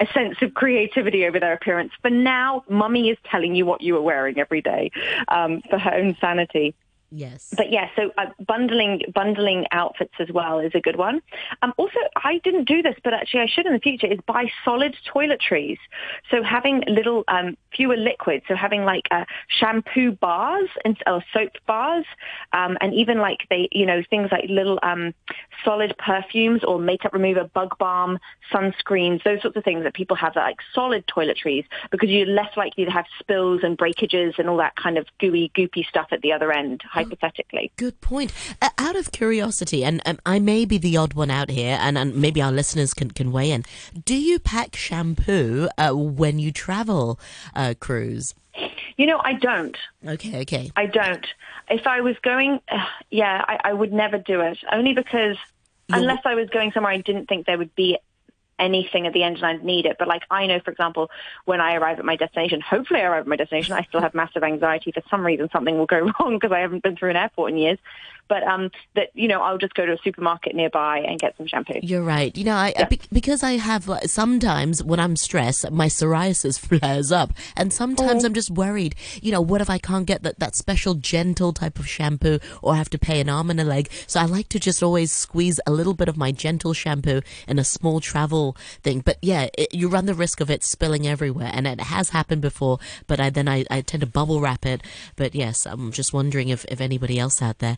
a 0.00 0.06
sense 0.12 0.36
of 0.42 0.54
creativity 0.54 1.26
over 1.26 1.40
their 1.40 1.52
appearance. 1.52 1.92
For 2.02 2.10
now, 2.10 2.64
mummy 2.68 3.08
is 3.10 3.18
telling 3.30 3.54
you 3.54 3.66
what 3.66 3.80
you 3.80 3.96
are 3.96 4.02
wearing 4.02 4.38
every 4.38 4.62
day 4.62 4.90
um, 5.28 5.62
for 5.68 5.78
her 5.78 5.94
own 5.94 6.16
sanity. 6.20 6.74
Yes. 7.12 7.52
But 7.56 7.72
yeah, 7.72 7.88
so 7.96 8.12
uh, 8.16 8.26
bundling 8.46 9.02
bundling 9.12 9.66
outfits 9.72 10.14
as 10.20 10.28
well 10.30 10.60
is 10.60 10.72
a 10.74 10.80
good 10.80 10.96
one. 10.96 11.20
Um, 11.60 11.72
also, 11.76 11.98
I 12.16 12.38
didn't 12.44 12.68
do 12.68 12.82
this, 12.82 12.94
but 13.02 13.12
actually 13.12 13.40
I 13.40 13.46
should 13.46 13.66
in 13.66 13.72
the 13.72 13.80
future, 13.80 14.06
is 14.06 14.20
buy 14.26 14.46
solid 14.64 14.96
toiletries. 15.12 15.78
So 16.30 16.42
having 16.42 16.84
little 16.86 17.24
um, 17.26 17.56
fewer 17.74 17.96
liquids, 17.96 18.44
so 18.46 18.54
having 18.54 18.84
like 18.84 19.08
uh, 19.10 19.24
shampoo 19.48 20.12
bars 20.12 20.68
and 20.84 20.96
or 21.06 21.24
soap 21.32 21.50
bars, 21.66 22.04
um, 22.52 22.78
and 22.80 22.94
even 22.94 23.18
like 23.18 23.40
they, 23.50 23.68
you 23.72 23.86
know, 23.86 24.02
things 24.08 24.28
like 24.30 24.44
little 24.48 24.78
um, 24.84 25.12
solid 25.64 25.96
perfumes 25.98 26.62
or 26.62 26.78
makeup 26.78 27.12
remover, 27.12 27.44
bug 27.52 27.76
balm, 27.78 28.20
sunscreens, 28.52 29.22
those 29.24 29.42
sorts 29.42 29.56
of 29.56 29.64
things 29.64 29.82
that 29.82 29.94
people 29.94 30.16
have 30.16 30.34
that 30.34 30.42
like 30.42 30.58
solid 30.72 31.04
toiletries 31.08 31.64
because 31.90 32.08
you're 32.08 32.26
less 32.26 32.56
likely 32.56 32.84
to 32.84 32.90
have 32.90 33.06
spills 33.18 33.62
and 33.64 33.76
breakages 33.76 34.34
and 34.38 34.48
all 34.48 34.58
that 34.58 34.76
kind 34.76 34.96
of 34.96 35.06
gooey, 35.18 35.50
goopy 35.56 35.84
stuff 35.84 36.06
at 36.12 36.20
the 36.22 36.32
other 36.32 36.52
end 36.52 36.82
hypothetically. 37.04 37.72
Good 37.76 38.00
point. 38.00 38.32
Uh, 38.60 38.70
out 38.78 38.96
of 38.96 39.12
curiosity, 39.12 39.84
and 39.84 40.00
um, 40.06 40.18
I 40.26 40.38
may 40.38 40.64
be 40.64 40.78
the 40.78 40.96
odd 40.96 41.14
one 41.14 41.30
out 41.30 41.50
here, 41.50 41.78
and, 41.80 41.96
and 41.96 42.14
maybe 42.16 42.42
our 42.42 42.52
listeners 42.52 42.94
can, 42.94 43.10
can 43.10 43.32
weigh 43.32 43.50
in. 43.50 43.64
Do 44.04 44.14
you 44.14 44.38
pack 44.38 44.76
shampoo 44.76 45.68
uh, 45.78 45.92
when 45.92 46.38
you 46.38 46.52
travel 46.52 47.18
uh, 47.54 47.74
Cruz? 47.78 48.34
You 48.96 49.06
know, 49.06 49.20
I 49.22 49.34
don't. 49.34 49.76
Okay, 50.06 50.40
okay. 50.42 50.70
I 50.76 50.86
don't. 50.86 51.26
If 51.68 51.86
I 51.86 52.00
was 52.00 52.16
going, 52.22 52.60
uh, 52.70 52.84
yeah, 53.10 53.44
I, 53.46 53.70
I, 53.70 53.72
would 53.72 53.92
never 53.92 54.18
do 54.18 54.40
it. 54.40 54.58
Only 54.70 54.92
because, 54.92 55.36
unless 55.88 56.20
I 56.24 56.34
was 56.34 56.50
going 56.50 56.72
somewhere 56.72 56.92
I 56.92 56.98
didn't 56.98 57.26
think 57.26 57.46
there 57.46 57.56
would 57.56 57.74
be 57.74 57.96
anything 58.60 59.06
at 59.06 59.12
the 59.12 59.22
end 59.22 59.36
and 59.36 59.46
I'd 59.46 59.64
need 59.64 59.86
it. 59.86 59.96
But 59.98 60.08
like 60.08 60.22
I 60.30 60.46
know, 60.46 60.60
for 60.60 60.70
example, 60.70 61.10
when 61.46 61.60
I 61.60 61.74
arrive 61.74 61.98
at 61.98 62.04
my 62.04 62.16
destination, 62.16 62.60
hopefully 62.60 63.00
I 63.00 63.04
arrive 63.04 63.22
at 63.22 63.26
my 63.26 63.36
destination, 63.36 63.72
I 63.72 63.82
still 63.84 64.00
have 64.00 64.14
massive 64.14 64.42
anxiety 64.42 64.92
for 64.92 65.02
some 65.10 65.24
reason 65.24 65.48
something 65.52 65.76
will 65.76 65.86
go 65.86 66.10
wrong 66.20 66.38
because 66.38 66.52
I 66.52 66.60
haven't 66.60 66.82
been 66.82 66.96
through 66.96 67.10
an 67.10 67.16
airport 67.16 67.52
in 67.52 67.58
years 67.58 67.78
but 68.30 68.44
um, 68.44 68.70
that 68.94 69.10
you 69.12 69.28
know 69.28 69.42
I'll 69.42 69.58
just 69.58 69.74
go 69.74 69.84
to 69.84 69.92
a 69.92 69.98
supermarket 69.98 70.54
nearby 70.54 71.00
and 71.00 71.18
get 71.18 71.36
some 71.36 71.46
shampoo. 71.46 71.80
You're 71.82 72.02
right. 72.02 72.34
You 72.34 72.44
know, 72.44 72.54
I, 72.54 72.72
yeah. 72.78 72.88
because 73.12 73.42
I 73.42 73.58
have 73.58 73.90
uh, 73.90 74.06
sometimes 74.06 74.82
when 74.82 75.00
I'm 75.00 75.16
stressed, 75.16 75.70
my 75.70 75.88
psoriasis 75.88 76.58
flares 76.80 77.12
up, 77.12 77.32
and 77.56 77.72
sometimes 77.72 78.24
oh. 78.24 78.28
I'm 78.28 78.34
just 78.34 78.50
worried. 78.50 78.94
You 79.20 79.32
know, 79.32 79.40
what 79.40 79.60
if 79.60 79.68
I 79.68 79.78
can't 79.78 80.06
get 80.06 80.22
that 80.22 80.38
that 80.38 80.54
special 80.54 80.94
gentle 80.94 81.52
type 81.52 81.78
of 81.78 81.88
shampoo, 81.88 82.38
or 82.62 82.74
I 82.74 82.76
have 82.76 82.88
to 82.90 82.98
pay 82.98 83.20
an 83.20 83.28
arm 83.28 83.50
and 83.50 83.60
a 83.60 83.64
leg? 83.64 83.90
So 84.06 84.20
I 84.20 84.24
like 84.24 84.48
to 84.50 84.60
just 84.60 84.82
always 84.82 85.10
squeeze 85.10 85.60
a 85.66 85.72
little 85.72 85.94
bit 85.94 86.08
of 86.08 86.16
my 86.16 86.30
gentle 86.30 86.72
shampoo 86.72 87.20
in 87.48 87.58
a 87.58 87.64
small 87.64 88.00
travel 88.00 88.56
thing. 88.82 89.00
But 89.00 89.18
yeah, 89.20 89.48
it, 89.58 89.74
you 89.74 89.88
run 89.88 90.06
the 90.06 90.14
risk 90.14 90.40
of 90.40 90.50
it 90.50 90.62
spilling 90.62 91.06
everywhere, 91.06 91.50
and 91.52 91.66
it 91.66 91.80
has 91.80 92.10
happened 92.10 92.42
before. 92.42 92.78
But 93.08 93.18
I 93.18 93.30
then 93.30 93.48
I, 93.48 93.64
I 93.70 93.80
tend 93.80 94.02
to 94.02 94.06
bubble 94.06 94.40
wrap 94.40 94.64
it. 94.64 94.82
But 95.16 95.34
yes, 95.34 95.66
I'm 95.66 95.90
just 95.90 96.12
wondering 96.12 96.48
if 96.48 96.64
if 96.66 96.80
anybody 96.80 97.18
else 97.18 97.42
out 97.42 97.58
there 97.58 97.76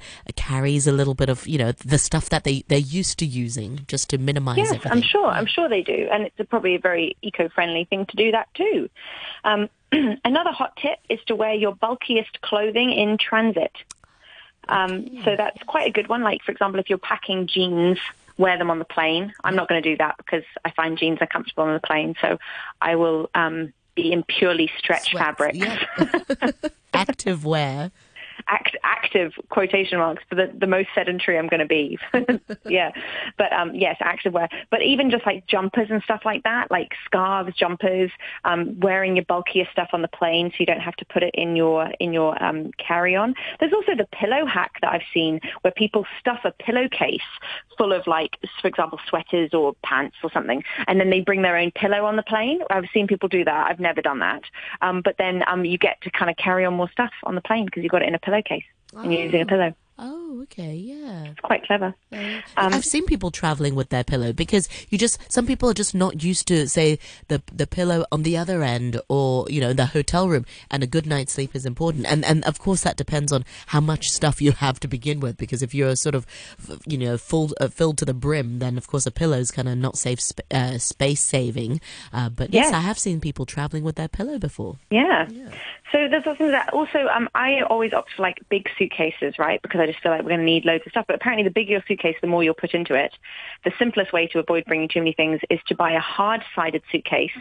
carries 0.48 0.88
a 0.88 0.92
little 0.92 1.14
bit 1.14 1.28
of 1.28 1.46
you 1.46 1.56
know 1.56 1.70
the 1.72 1.98
stuff 1.98 2.28
that 2.30 2.42
they 2.42 2.64
they're 2.66 2.78
used 2.78 3.16
to 3.18 3.24
using 3.24 3.80
just 3.86 4.10
to 4.10 4.18
minimize 4.18 4.56
yes 4.56 4.68
everything. 4.68 4.92
i'm 4.92 5.02
sure. 5.02 5.26
I'm 5.26 5.46
sure 5.46 5.68
they 5.68 5.82
do. 5.82 6.08
And 6.10 6.24
it's 6.24 6.38
a, 6.40 6.44
probably 6.44 6.74
a 6.74 6.80
very 6.80 7.16
eco-friendly 7.22 7.84
thing 7.84 8.06
to 8.06 8.16
do 8.16 8.32
that 8.32 8.48
too. 8.54 8.90
Um, 9.44 9.68
another 10.24 10.50
hot 10.50 10.76
tip 10.76 10.98
is 11.08 11.20
to 11.26 11.36
wear 11.36 11.54
your 11.54 11.74
bulkiest 11.74 12.40
clothing 12.40 12.90
in 12.90 13.18
transit. 13.18 13.72
Um, 14.68 15.22
so 15.24 15.36
that's 15.36 15.62
quite 15.64 15.88
a 15.88 15.92
good 15.92 16.08
one. 16.08 16.22
Like 16.22 16.42
for 16.42 16.50
example 16.50 16.80
if 16.80 16.88
you're 16.90 16.98
packing 16.98 17.46
jeans 17.46 17.98
wear 18.38 18.58
them 18.58 18.70
on 18.70 18.78
the 18.80 18.84
plane. 18.84 19.32
I'm 19.44 19.54
not 19.54 19.68
going 19.68 19.80
to 19.80 19.88
do 19.90 19.96
that 19.98 20.16
because 20.16 20.44
i 20.64 20.70
find 20.70 20.98
jeans 20.98 21.18
are 21.20 21.26
comfortable 21.26 21.64
on 21.64 21.74
the 21.74 21.86
plane. 21.86 22.16
So 22.20 22.38
i 22.80 22.96
will 22.96 23.30
um, 23.34 23.72
be 23.94 24.10
in 24.10 24.24
purely 24.24 24.70
stretch 24.76 25.10
Sweat. 25.10 25.22
fabric 25.22 25.56
active 26.94 27.44
wear 27.44 27.92
act, 28.48 28.76
active 28.82 29.32
quotation 29.48 29.98
marks 29.98 30.22
for 30.28 30.34
the, 30.34 30.52
the 30.58 30.66
most 30.66 30.88
sedentary 30.94 31.38
I'm 31.38 31.48
going 31.48 31.60
to 31.60 31.66
be. 31.66 31.98
yeah. 32.64 32.92
But 33.38 33.52
um, 33.52 33.74
yes, 33.74 33.96
active 34.00 34.32
wear. 34.32 34.48
But 34.70 34.82
even 34.82 35.10
just 35.10 35.26
like 35.26 35.46
jumpers 35.46 35.88
and 35.90 36.02
stuff 36.02 36.22
like 36.24 36.42
that, 36.44 36.70
like 36.70 36.92
scarves, 37.04 37.56
jumpers, 37.56 38.10
um, 38.44 38.78
wearing 38.80 39.16
your 39.16 39.24
bulkier 39.24 39.66
stuff 39.70 39.88
on 39.92 40.02
the 40.02 40.08
plane 40.08 40.50
so 40.50 40.56
you 40.60 40.66
don't 40.66 40.80
have 40.80 40.96
to 40.96 41.04
put 41.06 41.22
it 41.22 41.34
in 41.34 41.56
your 41.56 41.90
in 42.00 42.12
your 42.12 42.42
um, 42.42 42.70
carry-on. 42.78 43.34
There's 43.60 43.72
also 43.72 43.94
the 43.96 44.08
pillow 44.12 44.46
hack 44.46 44.72
that 44.82 44.92
I've 44.92 45.02
seen 45.12 45.40
where 45.62 45.72
people 45.72 46.06
stuff 46.18 46.40
a 46.44 46.52
pillowcase 46.52 47.20
full 47.78 47.92
of 47.92 48.06
like, 48.06 48.38
for 48.60 48.68
example, 48.68 48.98
sweaters 49.08 49.54
or 49.54 49.74
pants 49.84 50.16
or 50.22 50.30
something, 50.32 50.62
and 50.86 51.00
then 51.00 51.10
they 51.10 51.20
bring 51.20 51.42
their 51.42 51.56
own 51.56 51.70
pillow 51.72 52.04
on 52.04 52.16
the 52.16 52.22
plane. 52.22 52.60
I've 52.70 52.84
seen 52.92 53.06
people 53.06 53.28
do 53.28 53.44
that. 53.44 53.66
I've 53.70 53.80
never 53.80 54.02
done 54.02 54.20
that. 54.20 54.42
Um, 54.80 55.02
but 55.02 55.16
then 55.18 55.42
um, 55.46 55.64
you 55.64 55.78
get 55.78 56.00
to 56.02 56.10
kind 56.10 56.30
of 56.30 56.36
carry 56.36 56.64
on 56.64 56.74
more 56.74 56.90
stuff 56.90 57.12
on 57.24 57.34
the 57.34 57.40
plane 57.40 57.66
because 57.66 57.82
you've 57.82 57.92
got 57.92 58.02
it 58.02 58.08
in 58.08 58.14
a 58.14 58.18
pillowcase 58.32 58.64
oh. 58.94 59.00
and 59.00 59.12
you're 59.12 59.22
using 59.22 59.42
a 59.42 59.46
pillow. 59.46 59.74
Oh, 59.98 60.40
okay, 60.44 60.74
yeah. 60.74 61.24
It's 61.26 61.40
quite 61.40 61.64
clever. 61.64 61.94
Um, 62.12 62.42
I've 62.56 62.84
seen 62.84 63.04
people 63.04 63.30
traveling 63.30 63.74
with 63.74 63.90
their 63.90 64.02
pillow 64.02 64.32
because 64.32 64.68
you 64.88 64.98
just 64.98 65.18
some 65.30 65.46
people 65.46 65.68
are 65.68 65.74
just 65.74 65.94
not 65.94 66.24
used 66.24 66.48
to 66.48 66.66
say 66.66 66.98
the 67.28 67.42
the 67.52 67.66
pillow 67.66 68.04
on 68.10 68.22
the 68.22 68.36
other 68.36 68.62
end 68.62 69.00
or 69.08 69.46
you 69.48 69.60
know 69.60 69.72
the 69.72 69.86
hotel 69.86 70.28
room 70.28 70.44
and 70.70 70.82
a 70.82 70.86
good 70.86 71.06
night's 71.06 71.34
sleep 71.34 71.54
is 71.54 71.66
important 71.66 72.06
and 72.06 72.24
and 72.24 72.42
of 72.44 72.58
course 72.58 72.82
that 72.82 72.96
depends 72.96 73.32
on 73.32 73.44
how 73.66 73.80
much 73.80 74.08
stuff 74.08 74.42
you 74.42 74.52
have 74.52 74.80
to 74.80 74.88
begin 74.88 75.20
with 75.20 75.36
because 75.36 75.62
if 75.62 75.74
you're 75.74 75.94
sort 75.94 76.14
of 76.14 76.26
you 76.86 76.98
know 76.98 77.16
full 77.16 77.50
uh, 77.60 77.68
filled 77.68 77.98
to 77.98 78.04
the 78.04 78.14
brim 78.14 78.58
then 78.58 78.76
of 78.76 78.88
course 78.88 79.06
a 79.06 79.10
pillow 79.10 79.38
is 79.38 79.50
kind 79.50 79.68
of 79.68 79.76
not 79.76 79.96
safe 79.96 80.20
sp- 80.24 80.48
uh, 80.50 80.78
space 80.78 81.20
saving. 81.20 81.80
Uh, 82.12 82.28
but 82.28 82.52
yes, 82.52 82.72
I 82.72 82.80
have 82.80 82.98
seen 82.98 83.20
people 83.20 83.46
traveling 83.46 83.84
with 83.84 83.96
their 83.96 84.08
pillow 84.08 84.38
before. 84.38 84.78
Yeah. 84.90 85.28
yeah. 85.30 85.50
So 85.92 86.08
there's 86.08 86.24
something 86.24 86.50
that 86.50 86.72
also 86.72 87.06
um, 87.14 87.28
I 87.34 87.60
always 87.60 87.92
opt 87.92 88.12
for 88.16 88.22
like 88.22 88.38
big 88.48 88.68
suitcases, 88.78 89.38
right? 89.38 89.60
Because 89.60 89.78
I 89.78 89.86
just 89.86 90.00
feel 90.00 90.10
like 90.10 90.22
we're 90.22 90.30
going 90.30 90.40
to 90.40 90.46
need 90.46 90.64
loads 90.64 90.84
of 90.86 90.90
stuff. 90.90 91.04
But 91.06 91.16
apparently, 91.16 91.44
the 91.44 91.50
bigger 91.50 91.72
your 91.72 91.84
suitcase, 91.86 92.16
the 92.22 92.26
more 92.26 92.42
you'll 92.42 92.54
put 92.54 92.72
into 92.72 92.94
it. 92.94 93.14
The 93.64 93.72
simplest 93.78 94.12
way 94.12 94.26
to 94.28 94.38
avoid 94.38 94.64
bringing 94.64 94.88
too 94.88 95.00
many 95.00 95.12
things 95.12 95.40
is 95.50 95.60
to 95.66 95.74
buy 95.74 95.92
a 95.92 96.00
hard-sided 96.00 96.82
suitcase, 96.90 97.36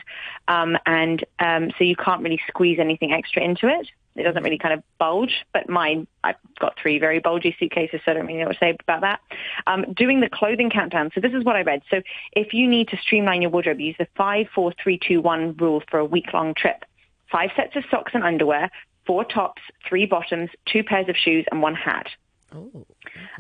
um, 0.50 0.78
and 0.86 1.24
um, 1.40 1.72
so 1.78 1.86
you 1.86 1.96
can't 1.96 2.22
really 2.22 2.42
squeeze 2.48 2.78
anything 2.78 3.14
extra 3.14 3.42
into 3.42 3.68
it. 3.68 3.88
It 4.16 4.24
doesn't 4.24 4.44
really 4.44 4.58
kind 4.58 4.74
of 4.74 4.84
bulge, 4.98 5.46
but 5.54 5.70
mine, 5.70 6.06
I've 6.22 6.36
got 6.60 6.78
three 6.78 7.00
very 7.00 7.20
bulgy 7.20 7.56
suitcases, 7.58 8.02
so 8.04 8.12
I 8.12 8.16
don't 8.16 8.26
really 8.26 8.40
know 8.40 8.48
what 8.48 8.54
to 8.54 8.60
say 8.60 8.76
about 8.82 9.02
that. 9.02 9.22
Um, 9.68 9.94
doing 9.94 10.20
the 10.20 10.30
clothing 10.30 10.70
countdown. 10.70 11.12
So 11.16 11.22
this 11.22 11.32
is 11.32 11.46
what 11.46 11.56
I 11.56 11.62
read. 11.62 11.82
So 11.90 12.02
if 12.34 12.54
you 12.54 12.68
need 12.68 12.90
to 12.90 12.98
streamline 12.98 13.42
your 13.42 13.52
wardrobe, 13.52 13.80
use 13.80 13.96
the 13.98 14.08
five, 14.18 14.48
four, 14.54 14.74
three, 14.84 15.00
two, 15.00 15.22
one 15.22 15.56
rule 15.56 15.82
for 15.90 16.00
a 16.00 16.06
week-long 16.06 16.56
trip 16.56 16.84
five 17.32 17.52
sets 17.56 17.76
of 17.76 17.84
socks 17.90 18.12
and 18.14 18.24
underwear, 18.24 18.70
four 19.06 19.24
tops, 19.24 19.62
three 19.88 20.06
bottoms, 20.06 20.50
two 20.66 20.84
pairs 20.84 21.10
of 21.10 21.16
shoes, 21.16 21.46
and 21.52 21.62
one 21.62 21.76
hat. 21.76 22.08
Oh, 22.54 22.70
okay. 22.76 22.86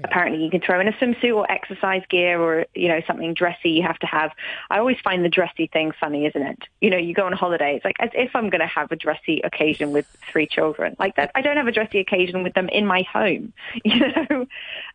Apparently, 0.03 0.41
you 0.43 0.49
can 0.49 0.61
throw 0.61 0.79
in 0.79 0.87
a 0.87 0.93
swimsuit 0.93 1.35
or 1.35 1.49
exercise 1.51 2.01
gear 2.09 2.39
or 2.39 2.65
you 2.73 2.87
know 2.87 3.01
something 3.05 3.33
dressy. 3.33 3.71
You 3.71 3.83
have 3.83 3.99
to 3.99 4.07
have. 4.07 4.31
I 4.69 4.79
always 4.79 4.97
find 5.03 5.25
the 5.25 5.29
dressy 5.29 5.67
thing 5.67 5.91
funny, 5.99 6.25
isn't 6.25 6.41
it? 6.41 6.59
You 6.79 6.89
know, 6.89 6.97
you 6.97 7.13
go 7.13 7.25
on 7.25 7.33
holiday. 7.33 7.75
It's 7.75 7.83
like 7.83 7.97
as 7.99 8.09
if 8.13 8.33
I'm 8.35 8.49
going 8.49 8.61
to 8.61 8.67
have 8.67 8.91
a 8.91 8.95
dressy 8.95 9.41
occasion 9.43 9.91
with 9.91 10.07
three 10.31 10.47
children. 10.47 10.95
Like 10.97 11.17
that, 11.17 11.31
I 11.35 11.41
don't 11.41 11.57
have 11.57 11.67
a 11.67 11.73
dressy 11.73 11.99
occasion 11.99 12.41
with 12.43 12.53
them 12.53 12.69
in 12.69 12.85
my 12.85 13.03
home. 13.03 13.53
You 13.83 13.99
know. 13.99 14.45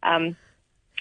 Um, 0.02 0.36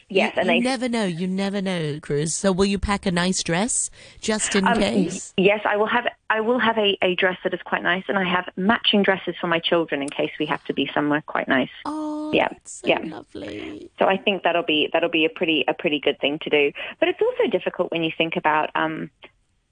Yes, 0.07 0.35
you, 0.35 0.41
and 0.41 0.49
you 0.49 0.53
they 0.55 0.69
never 0.69 0.87
know. 0.87 1.05
You 1.05 1.27
never 1.27 1.61
know, 1.61 1.99
Cruz. 1.99 2.33
So, 2.33 2.51
will 2.51 2.65
you 2.65 2.77
pack 2.77 3.05
a 3.05 3.11
nice 3.11 3.41
dress 3.41 3.89
just 4.21 4.55
in 4.55 4.67
um, 4.67 4.77
case? 4.77 5.33
Yes, 5.35 5.61
I 5.65 5.77
will 5.77 5.87
have. 5.87 6.05
I 6.29 6.41
will 6.41 6.59
have 6.59 6.77
a, 6.77 6.97
a 7.01 7.15
dress 7.15 7.37
that 7.43 7.53
is 7.53 7.59
quite 7.65 7.81
nice, 7.81 8.03
and 8.07 8.17
I 8.17 8.23
have 8.23 8.47
matching 8.55 9.01
dresses 9.01 9.35
for 9.41 9.47
my 9.47 9.59
children 9.59 10.03
in 10.03 10.09
case 10.09 10.31
we 10.39 10.45
have 10.45 10.63
to 10.65 10.73
be 10.73 10.89
somewhere 10.93 11.23
quite 11.25 11.47
nice. 11.47 11.69
Oh, 11.85 12.31
yeah, 12.33 12.49
so 12.65 12.87
yeah, 12.87 12.99
lovely. 13.03 13.89
So 13.97 14.05
I 14.05 14.17
think 14.17 14.43
that'll 14.43 14.63
be 14.63 14.89
that'll 14.93 15.09
be 15.09 15.25
a 15.25 15.29
pretty 15.29 15.65
a 15.67 15.73
pretty 15.73 15.99
good 15.99 16.19
thing 16.19 16.37
to 16.43 16.49
do. 16.51 16.71
But 16.99 17.09
it's 17.09 17.21
also 17.21 17.49
difficult 17.49 17.91
when 17.91 18.03
you 18.03 18.11
think 18.15 18.35
about, 18.35 18.69
um, 18.75 19.09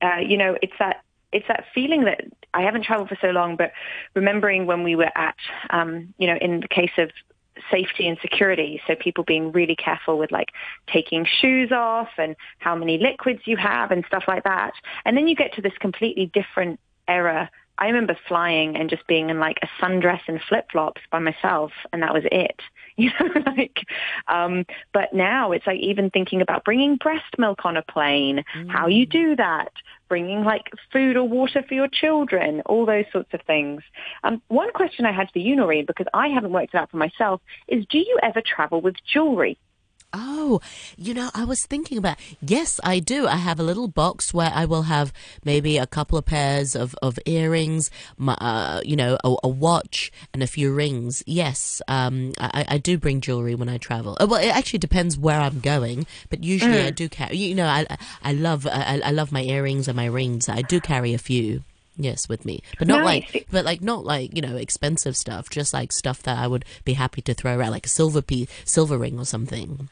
uh, 0.02 0.18
you 0.18 0.38
know, 0.38 0.58
it's 0.63 0.74
that 0.80 1.04
it's 1.32 1.48
that 1.48 1.66
feeling 1.75 2.06
that 2.06 2.22
I 2.54 2.62
haven't 2.62 2.86
traveled 2.86 3.10
for 3.10 3.18
so 3.22 3.30
long, 3.30 3.56
but 3.56 3.72
remembering 4.16 4.66
when 4.66 4.84
we 4.84 4.96
were 4.96 5.12
at, 5.16 5.36
um, 5.70 6.13
you 6.18 6.28
know, 6.28 6.38
in 6.40 6.62
the 6.62 6.68
case 6.68 6.92
of 6.98 7.12
safety 7.72 8.08
and 8.08 8.18
security. 8.22 8.82
So 8.88 8.96
people 8.96 9.24
being 9.24 9.52
really 9.52 9.76
careful 9.76 10.18
with 10.18 10.32
like 10.32 10.50
taking 10.88 11.26
shoes 11.26 11.72
off 11.72 12.10
and 12.18 12.36
how 12.60 12.76
many 12.76 12.98
liquids 12.98 13.42
you 13.46 13.58
have 13.58 13.92
and 13.92 14.04
stuff 14.06 14.24
like 14.28 14.44
that. 14.44 14.74
And 15.06 15.16
then 15.18 15.28
you 15.28 15.36
get 15.36 15.54
to 15.54 15.62
this 15.62 15.74
completely 15.80 16.28
different 16.34 16.80
era 17.08 17.50
I 17.78 17.88
remember 17.88 18.16
flying 18.28 18.76
and 18.76 18.90
just 18.90 19.06
being 19.08 19.30
in 19.30 19.40
like 19.40 19.60
a 19.64 19.84
sundress 19.84 20.22
and 20.28 20.40
flip 20.48 20.68
flops 20.72 21.02
by 21.12 21.20
myself, 21.20 21.72
and 21.92 22.04
that 22.04 22.14
was 22.14 22.24
it. 22.32 22.60
You 22.96 23.10
know, 23.20 23.42
like. 23.58 23.80
Um, 24.28 24.68
but 24.94 25.14
now 25.14 25.52
it's 25.52 25.66
like 25.66 25.80
even 25.80 26.12
thinking 26.12 26.44
about 26.44 26.64
bringing 26.64 26.98
breast 26.98 27.40
milk 27.40 27.66
on 27.66 27.76
a 27.76 27.82
plane, 27.82 28.46
mm. 28.56 28.70
how 28.70 28.86
you 28.86 29.08
do 29.08 29.36
that, 29.36 29.72
bringing 30.13 30.43
like 30.43 30.70
food 30.91 31.17
or 31.17 31.27
water 31.27 31.63
for 31.67 31.74
your 31.74 31.88
children, 31.88 32.62
all 32.67 32.86
those 32.86 33.05
sorts 33.12 33.34
of 33.34 33.41
things. 33.48 33.82
Um, 34.24 34.43
one 34.48 34.72
question 34.72 35.08
I 35.08 35.12
had 35.12 35.32
for 35.34 35.39
you, 35.39 35.55
Noreen, 35.55 35.86
because 35.88 36.05
I 36.13 36.27
haven't 36.27 36.51
worked 36.51 36.75
it 36.75 36.77
out 36.77 36.91
for 36.91 36.98
myself, 36.98 37.41
is 37.67 37.84
do 37.89 37.98
you 37.98 38.20
ever 38.22 38.39
travel 38.39 38.79
with 38.79 38.93
jewelry? 39.12 39.58
Oh, 40.15 40.62
you 40.96 41.15
know, 41.15 41.32
I 41.34 41.43
was 41.43 41.65
thinking 41.65 41.98
about, 41.98 42.17
yes, 42.39 42.79
I 42.84 43.00
do. 43.00 43.27
I 43.27 43.38
have 43.38 43.60
a 43.60 43.63
little 43.63 43.88
box 43.88 44.32
where 44.32 44.51
I 44.53 44.65
will 44.65 44.84
have 44.84 45.12
maybe 45.43 45.79
a 45.79 45.88
couple 45.88 46.20
of 46.20 46.25
pairs 46.25 46.75
of, 46.75 46.96
of 47.01 47.17
earrings, 47.25 47.89
my, 48.17 48.34
uh, 48.36 48.82
you 48.86 48.96
know, 48.96 49.17
a, 49.24 49.36
a, 49.43 49.48
watch 49.48 50.12
and 50.32 50.43
a 50.43 50.48
few 50.48 50.72
rings. 50.72 51.24
Yes, 51.25 51.82
um, 51.88 52.34
I, 52.39 52.65
I 52.67 52.77
do 52.77 53.00
bring 53.00 53.22
jewelry 53.22 53.55
when 53.55 53.70
I 53.70 53.79
travel. 53.79 54.15
Uh, 54.20 54.27
well, 54.29 54.39
it 54.39 54.55
actually 54.55 54.79
depends 54.79 55.17
where 55.17 55.39
I'm 55.39 55.60
going, 55.60 56.05
but 56.29 56.43
usually 56.43 56.77
mm. 56.77 56.86
I 56.86 56.91
do 56.91 57.10
carry, 57.10 57.36
you 57.38 57.55
know, 57.55 57.65
I, 57.65 57.88
I 58.22 58.34
love, 58.34 58.67
I, 58.67 59.01
I 59.03 59.12
love 59.12 59.32
my 59.32 59.41
earrings 59.41 59.88
and 59.88 59.96
my 59.96 60.05
rings. 60.05 60.48
I 60.48 60.62
do 60.62 60.79
carry 60.79 61.15
a 61.15 61.20
few. 61.20 61.63
Yes, 61.96 62.27
with 62.27 62.43
me, 62.43 62.63
but 62.79 62.88
not 62.88 63.03
nice. 63.03 63.24
like, 63.32 63.48
but 63.51 63.65
like 63.65 63.82
not 63.82 64.03
like 64.03 64.36
you 64.36 64.41
know 64.41 64.55
expensive 64.55 65.15
stuff. 65.15 65.48
Just 65.51 65.75
like 65.75 65.91
stuff 65.91 66.24
that 66.24 66.39
I 66.39 66.48
would 66.48 66.65
be 66.84 66.93
happy 66.93 67.22
to 67.22 67.36
throw 67.36 67.55
around, 67.55 67.70
like 67.70 67.86
a 67.86 67.89
silver 67.89 68.24
piece, 68.24 68.50
silver 68.65 68.98
ring 68.98 69.20
or 69.20 69.25
something. 69.25 69.89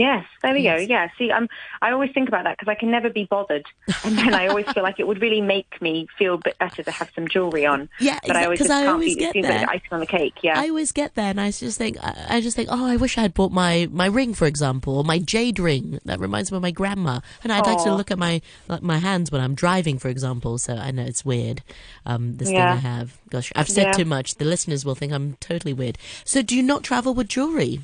Yes, 0.00 0.24
there 0.42 0.54
we 0.54 0.62
yes. 0.62 0.78
go. 0.78 0.86
Yeah, 0.94 1.08
see, 1.18 1.30
um, 1.30 1.46
I 1.82 1.90
always 1.92 2.10
think 2.12 2.26
about 2.26 2.44
that 2.44 2.56
because 2.56 2.70
I 2.70 2.74
can 2.74 2.90
never 2.90 3.10
be 3.10 3.24
bothered, 3.24 3.66
and 4.02 4.16
then 4.16 4.32
I 4.32 4.46
always 4.46 4.64
feel 4.72 4.82
like 4.82 4.98
it 4.98 5.06
would 5.06 5.20
really 5.20 5.42
make 5.42 5.80
me 5.82 6.08
feel 6.18 6.36
a 6.36 6.38
bit 6.38 6.56
better 6.58 6.82
to 6.82 6.90
have 6.90 7.10
some 7.14 7.28
jewelry 7.28 7.66
on. 7.66 7.90
Yeah, 8.00 8.18
but 8.26 8.34
I 8.34 8.44
always 8.44 8.60
just 8.60 8.70
I 8.70 8.80
can't 8.80 8.94
always 8.94 9.14
be, 9.14 9.20
get 9.20 9.36
it 9.36 9.42
there. 9.42 9.60
like 9.60 9.68
icing 9.68 9.88
on 9.92 10.00
the 10.00 10.06
cake. 10.06 10.38
Yeah, 10.42 10.58
I 10.58 10.70
always 10.70 10.92
get 10.92 11.16
there, 11.16 11.28
and 11.28 11.38
I 11.38 11.50
just 11.50 11.76
think, 11.76 11.98
I 12.02 12.40
just 12.40 12.56
think, 12.56 12.70
oh, 12.72 12.86
I 12.86 12.96
wish 12.96 13.18
I 13.18 13.20
had 13.20 13.34
bought 13.34 13.52
my 13.52 13.90
my 13.92 14.06
ring, 14.06 14.32
for 14.32 14.46
example, 14.46 14.96
or 14.96 15.04
my 15.04 15.18
jade 15.18 15.58
ring. 15.58 16.00
That 16.06 16.18
reminds 16.18 16.50
me 16.50 16.56
of 16.56 16.62
my 16.62 16.70
grandma, 16.70 17.20
and 17.44 17.52
I'd 17.52 17.64
Aww. 17.64 17.74
like 17.74 17.84
to 17.84 17.94
look 17.94 18.10
at 18.10 18.18
my 18.18 18.40
like 18.68 18.80
my 18.80 19.00
hands 19.00 19.30
when 19.30 19.42
I'm 19.42 19.54
driving, 19.54 19.98
for 19.98 20.08
example. 20.08 20.56
So 20.56 20.76
I 20.76 20.92
know 20.92 21.02
it's 21.02 21.26
weird. 21.26 21.62
Um, 22.06 22.38
this 22.38 22.50
yeah. 22.50 22.74
thing 22.74 22.86
I 22.86 22.88
have. 22.88 23.18
Gosh, 23.28 23.52
I've 23.54 23.68
said 23.68 23.88
yeah. 23.88 23.92
too 23.92 24.06
much. 24.06 24.36
The 24.36 24.46
listeners 24.46 24.82
will 24.82 24.94
think 24.94 25.12
I'm 25.12 25.34
totally 25.40 25.74
weird. 25.74 25.98
So, 26.24 26.40
do 26.40 26.56
you 26.56 26.62
not 26.62 26.84
travel 26.84 27.12
with 27.12 27.28
jewelry? 27.28 27.80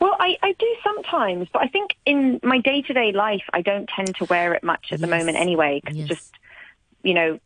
Well, 0.00 0.16
I, 0.18 0.36
I 0.42 0.52
do 0.58 0.76
sometimes, 0.82 1.48
but 1.52 1.62
I 1.62 1.68
think 1.68 1.96
in 2.06 2.40
my 2.42 2.58
day 2.58 2.82
to 2.82 2.92
day 2.92 3.12
life, 3.12 3.44
I 3.52 3.62
don't 3.62 3.88
tend 3.88 4.14
to 4.16 4.24
wear 4.26 4.54
it 4.54 4.62
much 4.62 4.86
at 4.92 4.98
yes. 4.98 5.00
the 5.00 5.06
moment 5.06 5.36
anyway, 5.36 5.80
because 5.82 5.96
yes. 5.96 6.08
just, 6.08 6.34
you 7.02 7.14
know, 7.14 7.40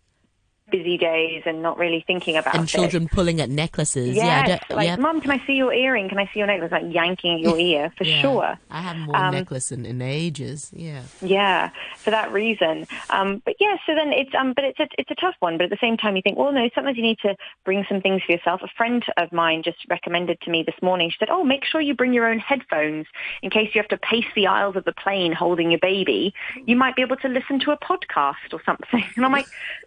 busy 0.71 0.99
days 0.99 1.43
and 1.47 1.63
not 1.63 1.79
really 1.79 2.05
thinking 2.07 2.37
about 2.37 2.55
and 2.55 2.69
children 2.69 3.05
it. 3.05 3.11
pulling 3.11 3.41
at 3.41 3.51
necklaces. 3.51 4.15
Yes, 4.15 4.61
yeah, 4.69 4.77
like 4.77 4.99
mum, 4.99 5.21
can 5.21 5.31
I 5.31 5.45
see 5.47 5.55
your 5.55 5.73
earring? 5.73 6.09
Can 6.09 6.19
I 6.19 6.27
see 6.27 6.41
your 6.41 6.47
necklace? 6.47 6.73
Like 6.73 6.93
yanking 6.93 7.35
at 7.35 7.41
your 7.41 7.59
ear 7.59 7.93
for 7.97 8.05
yeah. 8.05 8.23
sure. 8.23 8.59
I 8.71 8.81
haven't 8.81 9.07
worn 9.07 9.21
um, 9.21 9.35
necklace 9.35 9.73
in, 9.73 9.87
in 9.87 10.03
ages. 10.03 10.71
Yeah, 10.75 11.03
yeah, 11.21 11.71
for 11.97 12.11
that 12.11 12.33
reason. 12.33 12.87
Um, 13.11 13.43
but 13.45 13.55
yeah, 13.61 13.77
so 13.87 13.95
then 13.95 14.13
it's 14.13 14.35
um, 14.39 14.53
but 14.55 14.65
it's 14.65 14.81
a 14.81 14.89
it's 14.99 15.11
a 15.11 15.15
tough 15.15 15.37
one. 15.41 15.57
But 15.57 15.65
at 15.65 15.71
the 15.71 15.79
same 15.81 15.97
time, 15.97 16.17
you 16.17 16.23
think, 16.23 16.39
well, 16.39 16.53
no, 16.53 16.69
sometimes 16.75 16.97
you 16.97 17.03
need 17.03 17.19
to 17.21 17.37
bring 17.65 17.85
some 17.89 18.01
things 18.01 18.23
for 18.25 18.33
yourself. 18.33 18.61
A 18.63 18.69
friend 18.77 19.05
of 19.17 19.33
mine 19.33 19.63
just 19.63 19.79
recommended 19.89 20.41
to 20.43 20.51
me 20.51 20.63
this 20.63 20.75
morning. 20.83 21.11
She 21.11 21.17
said, 21.19 21.31
oh, 21.31 21.45
make 21.45 21.65
sure 21.65 21.81
you 21.81 21.95
bring 21.95 22.13
your 22.13 22.27
own 22.27 22.39
headphones 22.39 23.07
in 23.43 23.51
case 23.51 23.75
you 23.75 23.81
have 23.81 23.89
to 23.89 23.99
pace 23.99 24.27
the 24.35 24.47
aisles 24.47 24.77
of 24.77 24.85
the 24.85 24.93
plane 24.93 25.33
holding 25.33 25.71
your 25.71 25.81
baby. 25.81 26.35
You 26.67 26.77
might 26.77 26.97
be 26.97 27.03
able 27.03 27.17
to 27.17 27.29
listen 27.29 27.61
to 27.61 27.73
a 27.73 27.79
podcast 27.79 28.53
or 28.53 28.63
something. 28.65 29.05
And 29.19 29.25
I'm 29.25 29.33
like, 29.33 29.47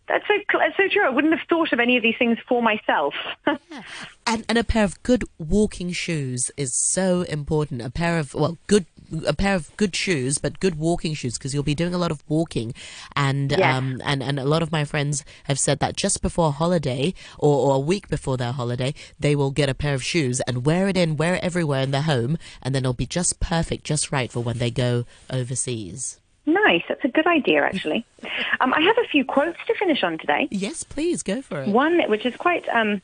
that's 0.09 0.27
so 0.27 0.33
that's 0.77 0.89
so 0.89 0.93
true. 0.93 1.05
I 1.05 1.09
wouldn't 1.09 1.37
have 1.37 1.47
thought 1.47 1.73
of 1.73 1.79
any 1.79 1.97
of 1.97 2.03
these 2.03 2.15
things 2.17 2.37
for 2.47 2.61
myself. 2.61 3.13
yeah. 3.47 3.83
And 4.25 4.45
and 4.47 4.57
a 4.57 4.63
pair 4.63 4.83
of 4.83 5.01
good 5.03 5.23
walking 5.39 5.91
shoes 5.91 6.51
is 6.57 6.75
so 6.75 7.23
important. 7.23 7.81
A 7.81 7.89
pair 7.89 8.19
of 8.19 8.33
well, 8.33 8.57
good 8.67 8.85
a 9.27 9.33
pair 9.33 9.55
of 9.55 9.75
good 9.77 9.95
shoes, 9.95 10.37
but 10.37 10.59
good 10.59 10.75
walking 10.75 11.13
shoes 11.13 11.37
because 11.37 11.53
you'll 11.53 11.63
be 11.63 11.75
doing 11.75 11.93
a 11.93 11.97
lot 11.97 12.11
of 12.11 12.23
walking, 12.29 12.73
and 13.15 13.51
yes. 13.51 13.75
um 13.75 14.01
and 14.05 14.23
and 14.23 14.39
a 14.39 14.45
lot 14.45 14.61
of 14.61 14.71
my 14.71 14.85
friends 14.85 15.25
have 15.45 15.59
said 15.59 15.79
that 15.79 15.97
just 15.97 16.21
before 16.21 16.49
a 16.49 16.51
holiday 16.51 17.13
or, 17.37 17.71
or 17.71 17.75
a 17.75 17.79
week 17.79 18.07
before 18.07 18.37
their 18.37 18.51
holiday, 18.51 18.93
they 19.19 19.35
will 19.35 19.51
get 19.51 19.69
a 19.69 19.73
pair 19.73 19.93
of 19.93 20.03
shoes 20.03 20.39
and 20.41 20.65
wear 20.65 20.87
it 20.87 20.95
in, 20.95 21.17
wear 21.17 21.36
it 21.36 21.43
everywhere 21.43 21.81
in 21.81 21.91
their 21.91 22.03
home, 22.03 22.38
and 22.62 22.73
then 22.73 22.84
it'll 22.84 22.93
be 22.93 23.05
just 23.05 23.39
perfect, 23.39 23.84
just 23.84 24.12
right 24.12 24.31
for 24.31 24.41
when 24.41 24.60
they 24.60 24.71
go 24.71 25.05
overseas. 25.29 26.20
Nice. 26.45 26.84
That's 26.88 27.04
a 27.04 27.10
good 27.10 27.27
idea, 27.27 27.63
actually. 27.63 28.06
Um, 28.60 28.75
I 28.75 28.82
have 28.82 28.97
a 29.04 29.08
few 29.08 29.25
quotes 29.25 29.58
to 29.65 29.73
finish 29.73 30.04
on 30.04 30.19
today. 30.19 30.47
Yes, 30.51 30.84
please 30.84 31.23
go 31.23 31.41
for 31.41 31.63
it. 31.63 31.69
One, 31.69 31.99
which 32.08 32.27
is 32.27 32.36
quite 32.36 32.69
um, 32.69 33.01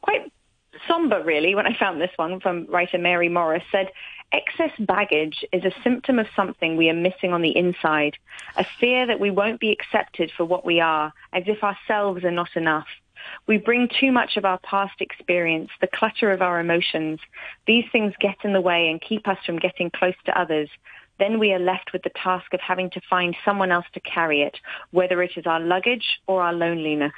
quite 0.00 0.30
somber, 0.86 1.20
really. 1.24 1.56
When 1.56 1.66
I 1.66 1.76
found 1.76 2.00
this 2.00 2.12
one 2.14 2.38
from 2.38 2.66
writer 2.66 2.98
Mary 2.98 3.28
Morris, 3.28 3.64
said, 3.72 3.90
"Excess 4.30 4.70
baggage 4.78 5.44
is 5.52 5.64
a 5.64 5.72
symptom 5.82 6.20
of 6.20 6.28
something 6.36 6.76
we 6.76 6.88
are 6.88 6.94
missing 6.94 7.32
on 7.32 7.42
the 7.42 7.56
inside. 7.56 8.16
A 8.56 8.64
fear 8.78 9.06
that 9.06 9.18
we 9.18 9.32
won't 9.32 9.58
be 9.58 9.72
accepted 9.72 10.30
for 10.36 10.44
what 10.44 10.64
we 10.64 10.78
are, 10.78 11.12
as 11.32 11.42
if 11.48 11.64
ourselves 11.64 12.22
are 12.22 12.30
not 12.30 12.50
enough." 12.54 12.86
We 13.46 13.56
bring 13.56 13.88
too 13.88 14.12
much 14.12 14.36
of 14.36 14.44
our 14.44 14.58
past 14.58 15.00
experience, 15.00 15.70
the 15.80 15.88
clutter 15.88 16.30
of 16.30 16.42
our 16.42 16.60
emotions. 16.60 17.20
These 17.66 17.84
things 17.90 18.14
get 18.20 18.36
in 18.44 18.52
the 18.52 18.60
way 18.60 18.88
and 18.88 19.00
keep 19.00 19.26
us 19.26 19.38
from 19.44 19.58
getting 19.58 19.90
close 19.90 20.14
to 20.26 20.40
others 20.40 20.68
then 21.22 21.38
we 21.38 21.52
are 21.52 21.58
left 21.60 21.92
with 21.92 22.02
the 22.02 22.10
task 22.10 22.52
of 22.52 22.60
having 22.60 22.90
to 22.90 23.00
find 23.08 23.36
someone 23.44 23.70
else 23.70 23.86
to 23.94 24.00
carry 24.00 24.42
it, 24.42 24.58
whether 24.90 25.22
it 25.22 25.30
is 25.36 25.46
our 25.46 25.60
luggage 25.60 26.20
or 26.26 26.42
our 26.42 26.52
loneliness. 26.52 27.12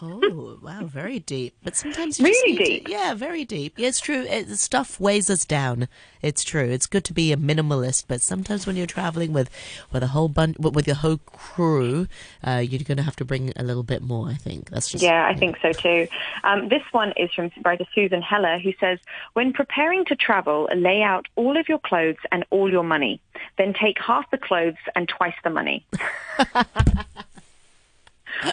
oh, 0.00 0.58
wow, 0.62 0.84
very 0.84 1.18
deep. 1.18 1.54
But 1.62 1.76
sometimes 1.76 2.18
really 2.18 2.56
deep. 2.56 2.86
To, 2.86 2.90
yeah, 2.90 3.12
very 3.12 3.44
deep. 3.44 3.74
Yeah, 3.76 3.88
it's 3.88 4.00
true. 4.00 4.22
It, 4.22 4.48
stuff 4.56 4.98
weighs 4.98 5.28
us 5.28 5.44
down. 5.44 5.88
It's 6.22 6.42
true. 6.42 6.64
It's 6.64 6.86
good 6.86 7.04
to 7.04 7.12
be 7.12 7.32
a 7.32 7.36
minimalist, 7.36 8.04
but 8.08 8.22
sometimes 8.22 8.66
when 8.66 8.76
you're 8.76 8.86
traveling 8.86 9.34
with 9.34 9.50
with 9.92 10.02
a 10.02 10.06
whole 10.06 10.28
bunch 10.28 10.58
with 10.58 10.86
your 10.86 10.96
whole 10.96 11.18
crew, 11.18 12.08
uh, 12.42 12.62
you're 12.66 12.80
going 12.82 12.96
to 12.96 13.02
have 13.02 13.16
to 13.16 13.26
bring 13.26 13.52
a 13.56 13.62
little 13.62 13.82
bit 13.82 14.00
more. 14.00 14.28
I 14.28 14.34
think 14.34 14.70
that's 14.70 14.88
just. 14.88 15.04
Yeah, 15.04 15.26
I 15.26 15.32
yeah. 15.32 15.36
think 15.36 15.58
so 15.60 15.72
too. 15.72 16.08
Um, 16.44 16.70
this 16.70 16.82
one 16.92 17.12
is 17.18 17.30
from 17.34 17.50
writer 17.62 17.84
Susan 17.94 18.22
Heller, 18.22 18.58
who 18.58 18.72
says, 18.80 18.98
"When 19.34 19.52
preparing 19.52 20.06
to 20.06 20.16
travel, 20.16 20.66
lay 20.74 21.02
out 21.02 21.26
all 21.36 21.58
of 21.58 21.68
your 21.68 21.78
clothes 21.78 22.16
and 22.32 22.46
all 22.48 22.70
your 22.70 22.84
money." 22.84 23.20
Then 23.58 23.74
take 23.74 23.98
half 24.00 24.30
the 24.30 24.38
clothes 24.38 24.74
and 24.94 25.08
twice 25.08 25.34
the 25.42 25.50
money. 25.50 25.86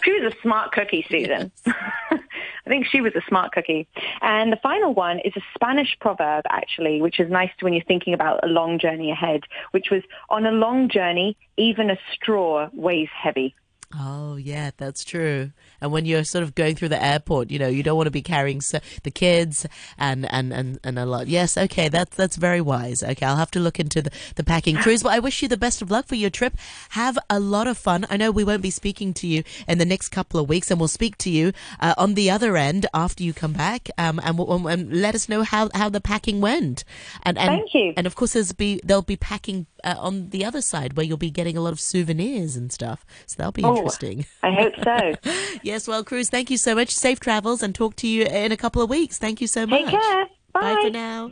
she 0.04 0.12
was 0.12 0.32
a 0.32 0.42
smart 0.42 0.72
cookie, 0.72 1.06
Susan. 1.08 1.52
Yes. 1.66 1.76
I 2.64 2.68
think 2.68 2.86
she 2.86 3.00
was 3.00 3.12
a 3.16 3.22
smart 3.28 3.52
cookie. 3.52 3.88
And 4.20 4.52
the 4.52 4.58
final 4.62 4.94
one 4.94 5.18
is 5.20 5.32
a 5.36 5.40
Spanish 5.54 5.96
proverb, 6.00 6.44
actually, 6.48 7.02
which 7.02 7.18
is 7.18 7.28
nice 7.30 7.50
when 7.60 7.72
you're 7.72 7.84
thinking 7.84 8.14
about 8.14 8.40
a 8.44 8.46
long 8.46 8.78
journey 8.78 9.10
ahead, 9.10 9.42
which 9.72 9.90
was, 9.90 10.02
on 10.30 10.46
a 10.46 10.52
long 10.52 10.88
journey, 10.88 11.36
even 11.56 11.90
a 11.90 11.98
straw 12.14 12.68
weighs 12.72 13.08
heavy. 13.12 13.54
Oh, 13.94 14.36
yeah, 14.36 14.70
that's 14.76 15.04
true. 15.04 15.52
And 15.80 15.92
when 15.92 16.06
you're 16.06 16.24
sort 16.24 16.44
of 16.44 16.54
going 16.54 16.76
through 16.76 16.88
the 16.88 17.02
airport, 17.02 17.50
you 17.50 17.58
know, 17.58 17.68
you 17.68 17.82
don't 17.82 17.96
want 17.96 18.06
to 18.06 18.12
be 18.12 18.22
carrying 18.22 18.60
so, 18.60 18.78
the 19.02 19.10
kids 19.10 19.66
and, 19.98 20.30
and, 20.32 20.52
and, 20.52 20.78
and 20.82 20.98
a 20.98 21.04
lot. 21.04 21.26
Yes, 21.26 21.58
okay, 21.58 21.88
that's 21.88 22.16
that's 22.16 22.36
very 22.36 22.60
wise. 22.60 23.02
Okay, 23.02 23.26
I'll 23.26 23.36
have 23.36 23.50
to 23.52 23.60
look 23.60 23.78
into 23.78 24.00
the, 24.00 24.10
the 24.36 24.44
packing 24.44 24.76
cruise. 24.82 25.04
Well, 25.04 25.14
I 25.14 25.18
wish 25.18 25.42
you 25.42 25.48
the 25.48 25.56
best 25.56 25.82
of 25.82 25.90
luck 25.90 26.06
for 26.06 26.14
your 26.14 26.30
trip. 26.30 26.56
Have 26.90 27.18
a 27.28 27.38
lot 27.38 27.66
of 27.66 27.76
fun. 27.76 28.06
I 28.08 28.16
know 28.16 28.30
we 28.30 28.44
won't 28.44 28.62
be 28.62 28.70
speaking 28.70 29.12
to 29.14 29.26
you 29.26 29.44
in 29.68 29.78
the 29.78 29.84
next 29.84 30.08
couple 30.08 30.40
of 30.40 30.48
weeks, 30.48 30.70
and 30.70 30.80
we'll 30.80 30.88
speak 30.88 31.18
to 31.18 31.30
you 31.30 31.52
uh, 31.80 31.94
on 31.98 32.14
the 32.14 32.30
other 32.30 32.56
end 32.56 32.86
after 32.94 33.22
you 33.22 33.34
come 33.34 33.52
back, 33.52 33.90
um, 33.98 34.20
and, 34.24 34.38
and 34.38 35.00
let 35.00 35.14
us 35.14 35.28
know 35.28 35.42
how, 35.42 35.68
how 35.74 35.88
the 35.88 36.00
packing 36.00 36.40
went. 36.40 36.84
And, 37.24 37.36
and 37.36 37.48
Thank 37.48 37.74
you. 37.74 37.92
And 37.96 38.06
of 38.06 38.14
course, 38.14 38.32
there's 38.32 38.52
be 38.52 38.80
there'll 38.84 39.02
be 39.02 39.16
packing 39.16 39.66
uh, 39.84 39.94
on 39.98 40.30
the 40.30 40.44
other 40.44 40.60
side 40.60 40.96
where 40.96 41.04
you'll 41.04 41.16
be 41.16 41.30
getting 41.30 41.56
a 41.56 41.60
lot 41.60 41.72
of 41.72 41.80
souvenirs 41.80 42.56
and 42.56 42.72
stuff. 42.72 43.04
So 43.26 43.36
that'll 43.38 43.52
be 43.52 43.64
oh, 43.64 43.76
interesting. 43.76 44.26
I 44.42 44.52
hope 44.52 44.74
so. 44.82 45.30
yes, 45.62 45.88
well, 45.88 46.04
Cruz, 46.04 46.30
thank 46.30 46.50
you 46.50 46.56
so 46.56 46.74
much. 46.74 46.90
Safe 46.90 47.20
travels 47.20 47.62
and 47.62 47.74
talk 47.74 47.96
to 47.96 48.08
you 48.08 48.24
in 48.24 48.52
a 48.52 48.56
couple 48.56 48.82
of 48.82 48.90
weeks. 48.90 49.18
Thank 49.18 49.40
you 49.40 49.46
so 49.46 49.66
much. 49.66 49.84
Take 49.84 49.90
care. 49.90 50.26
Bye. 50.52 50.74
Bye 50.74 50.82
for 50.82 50.90
now. 50.90 51.30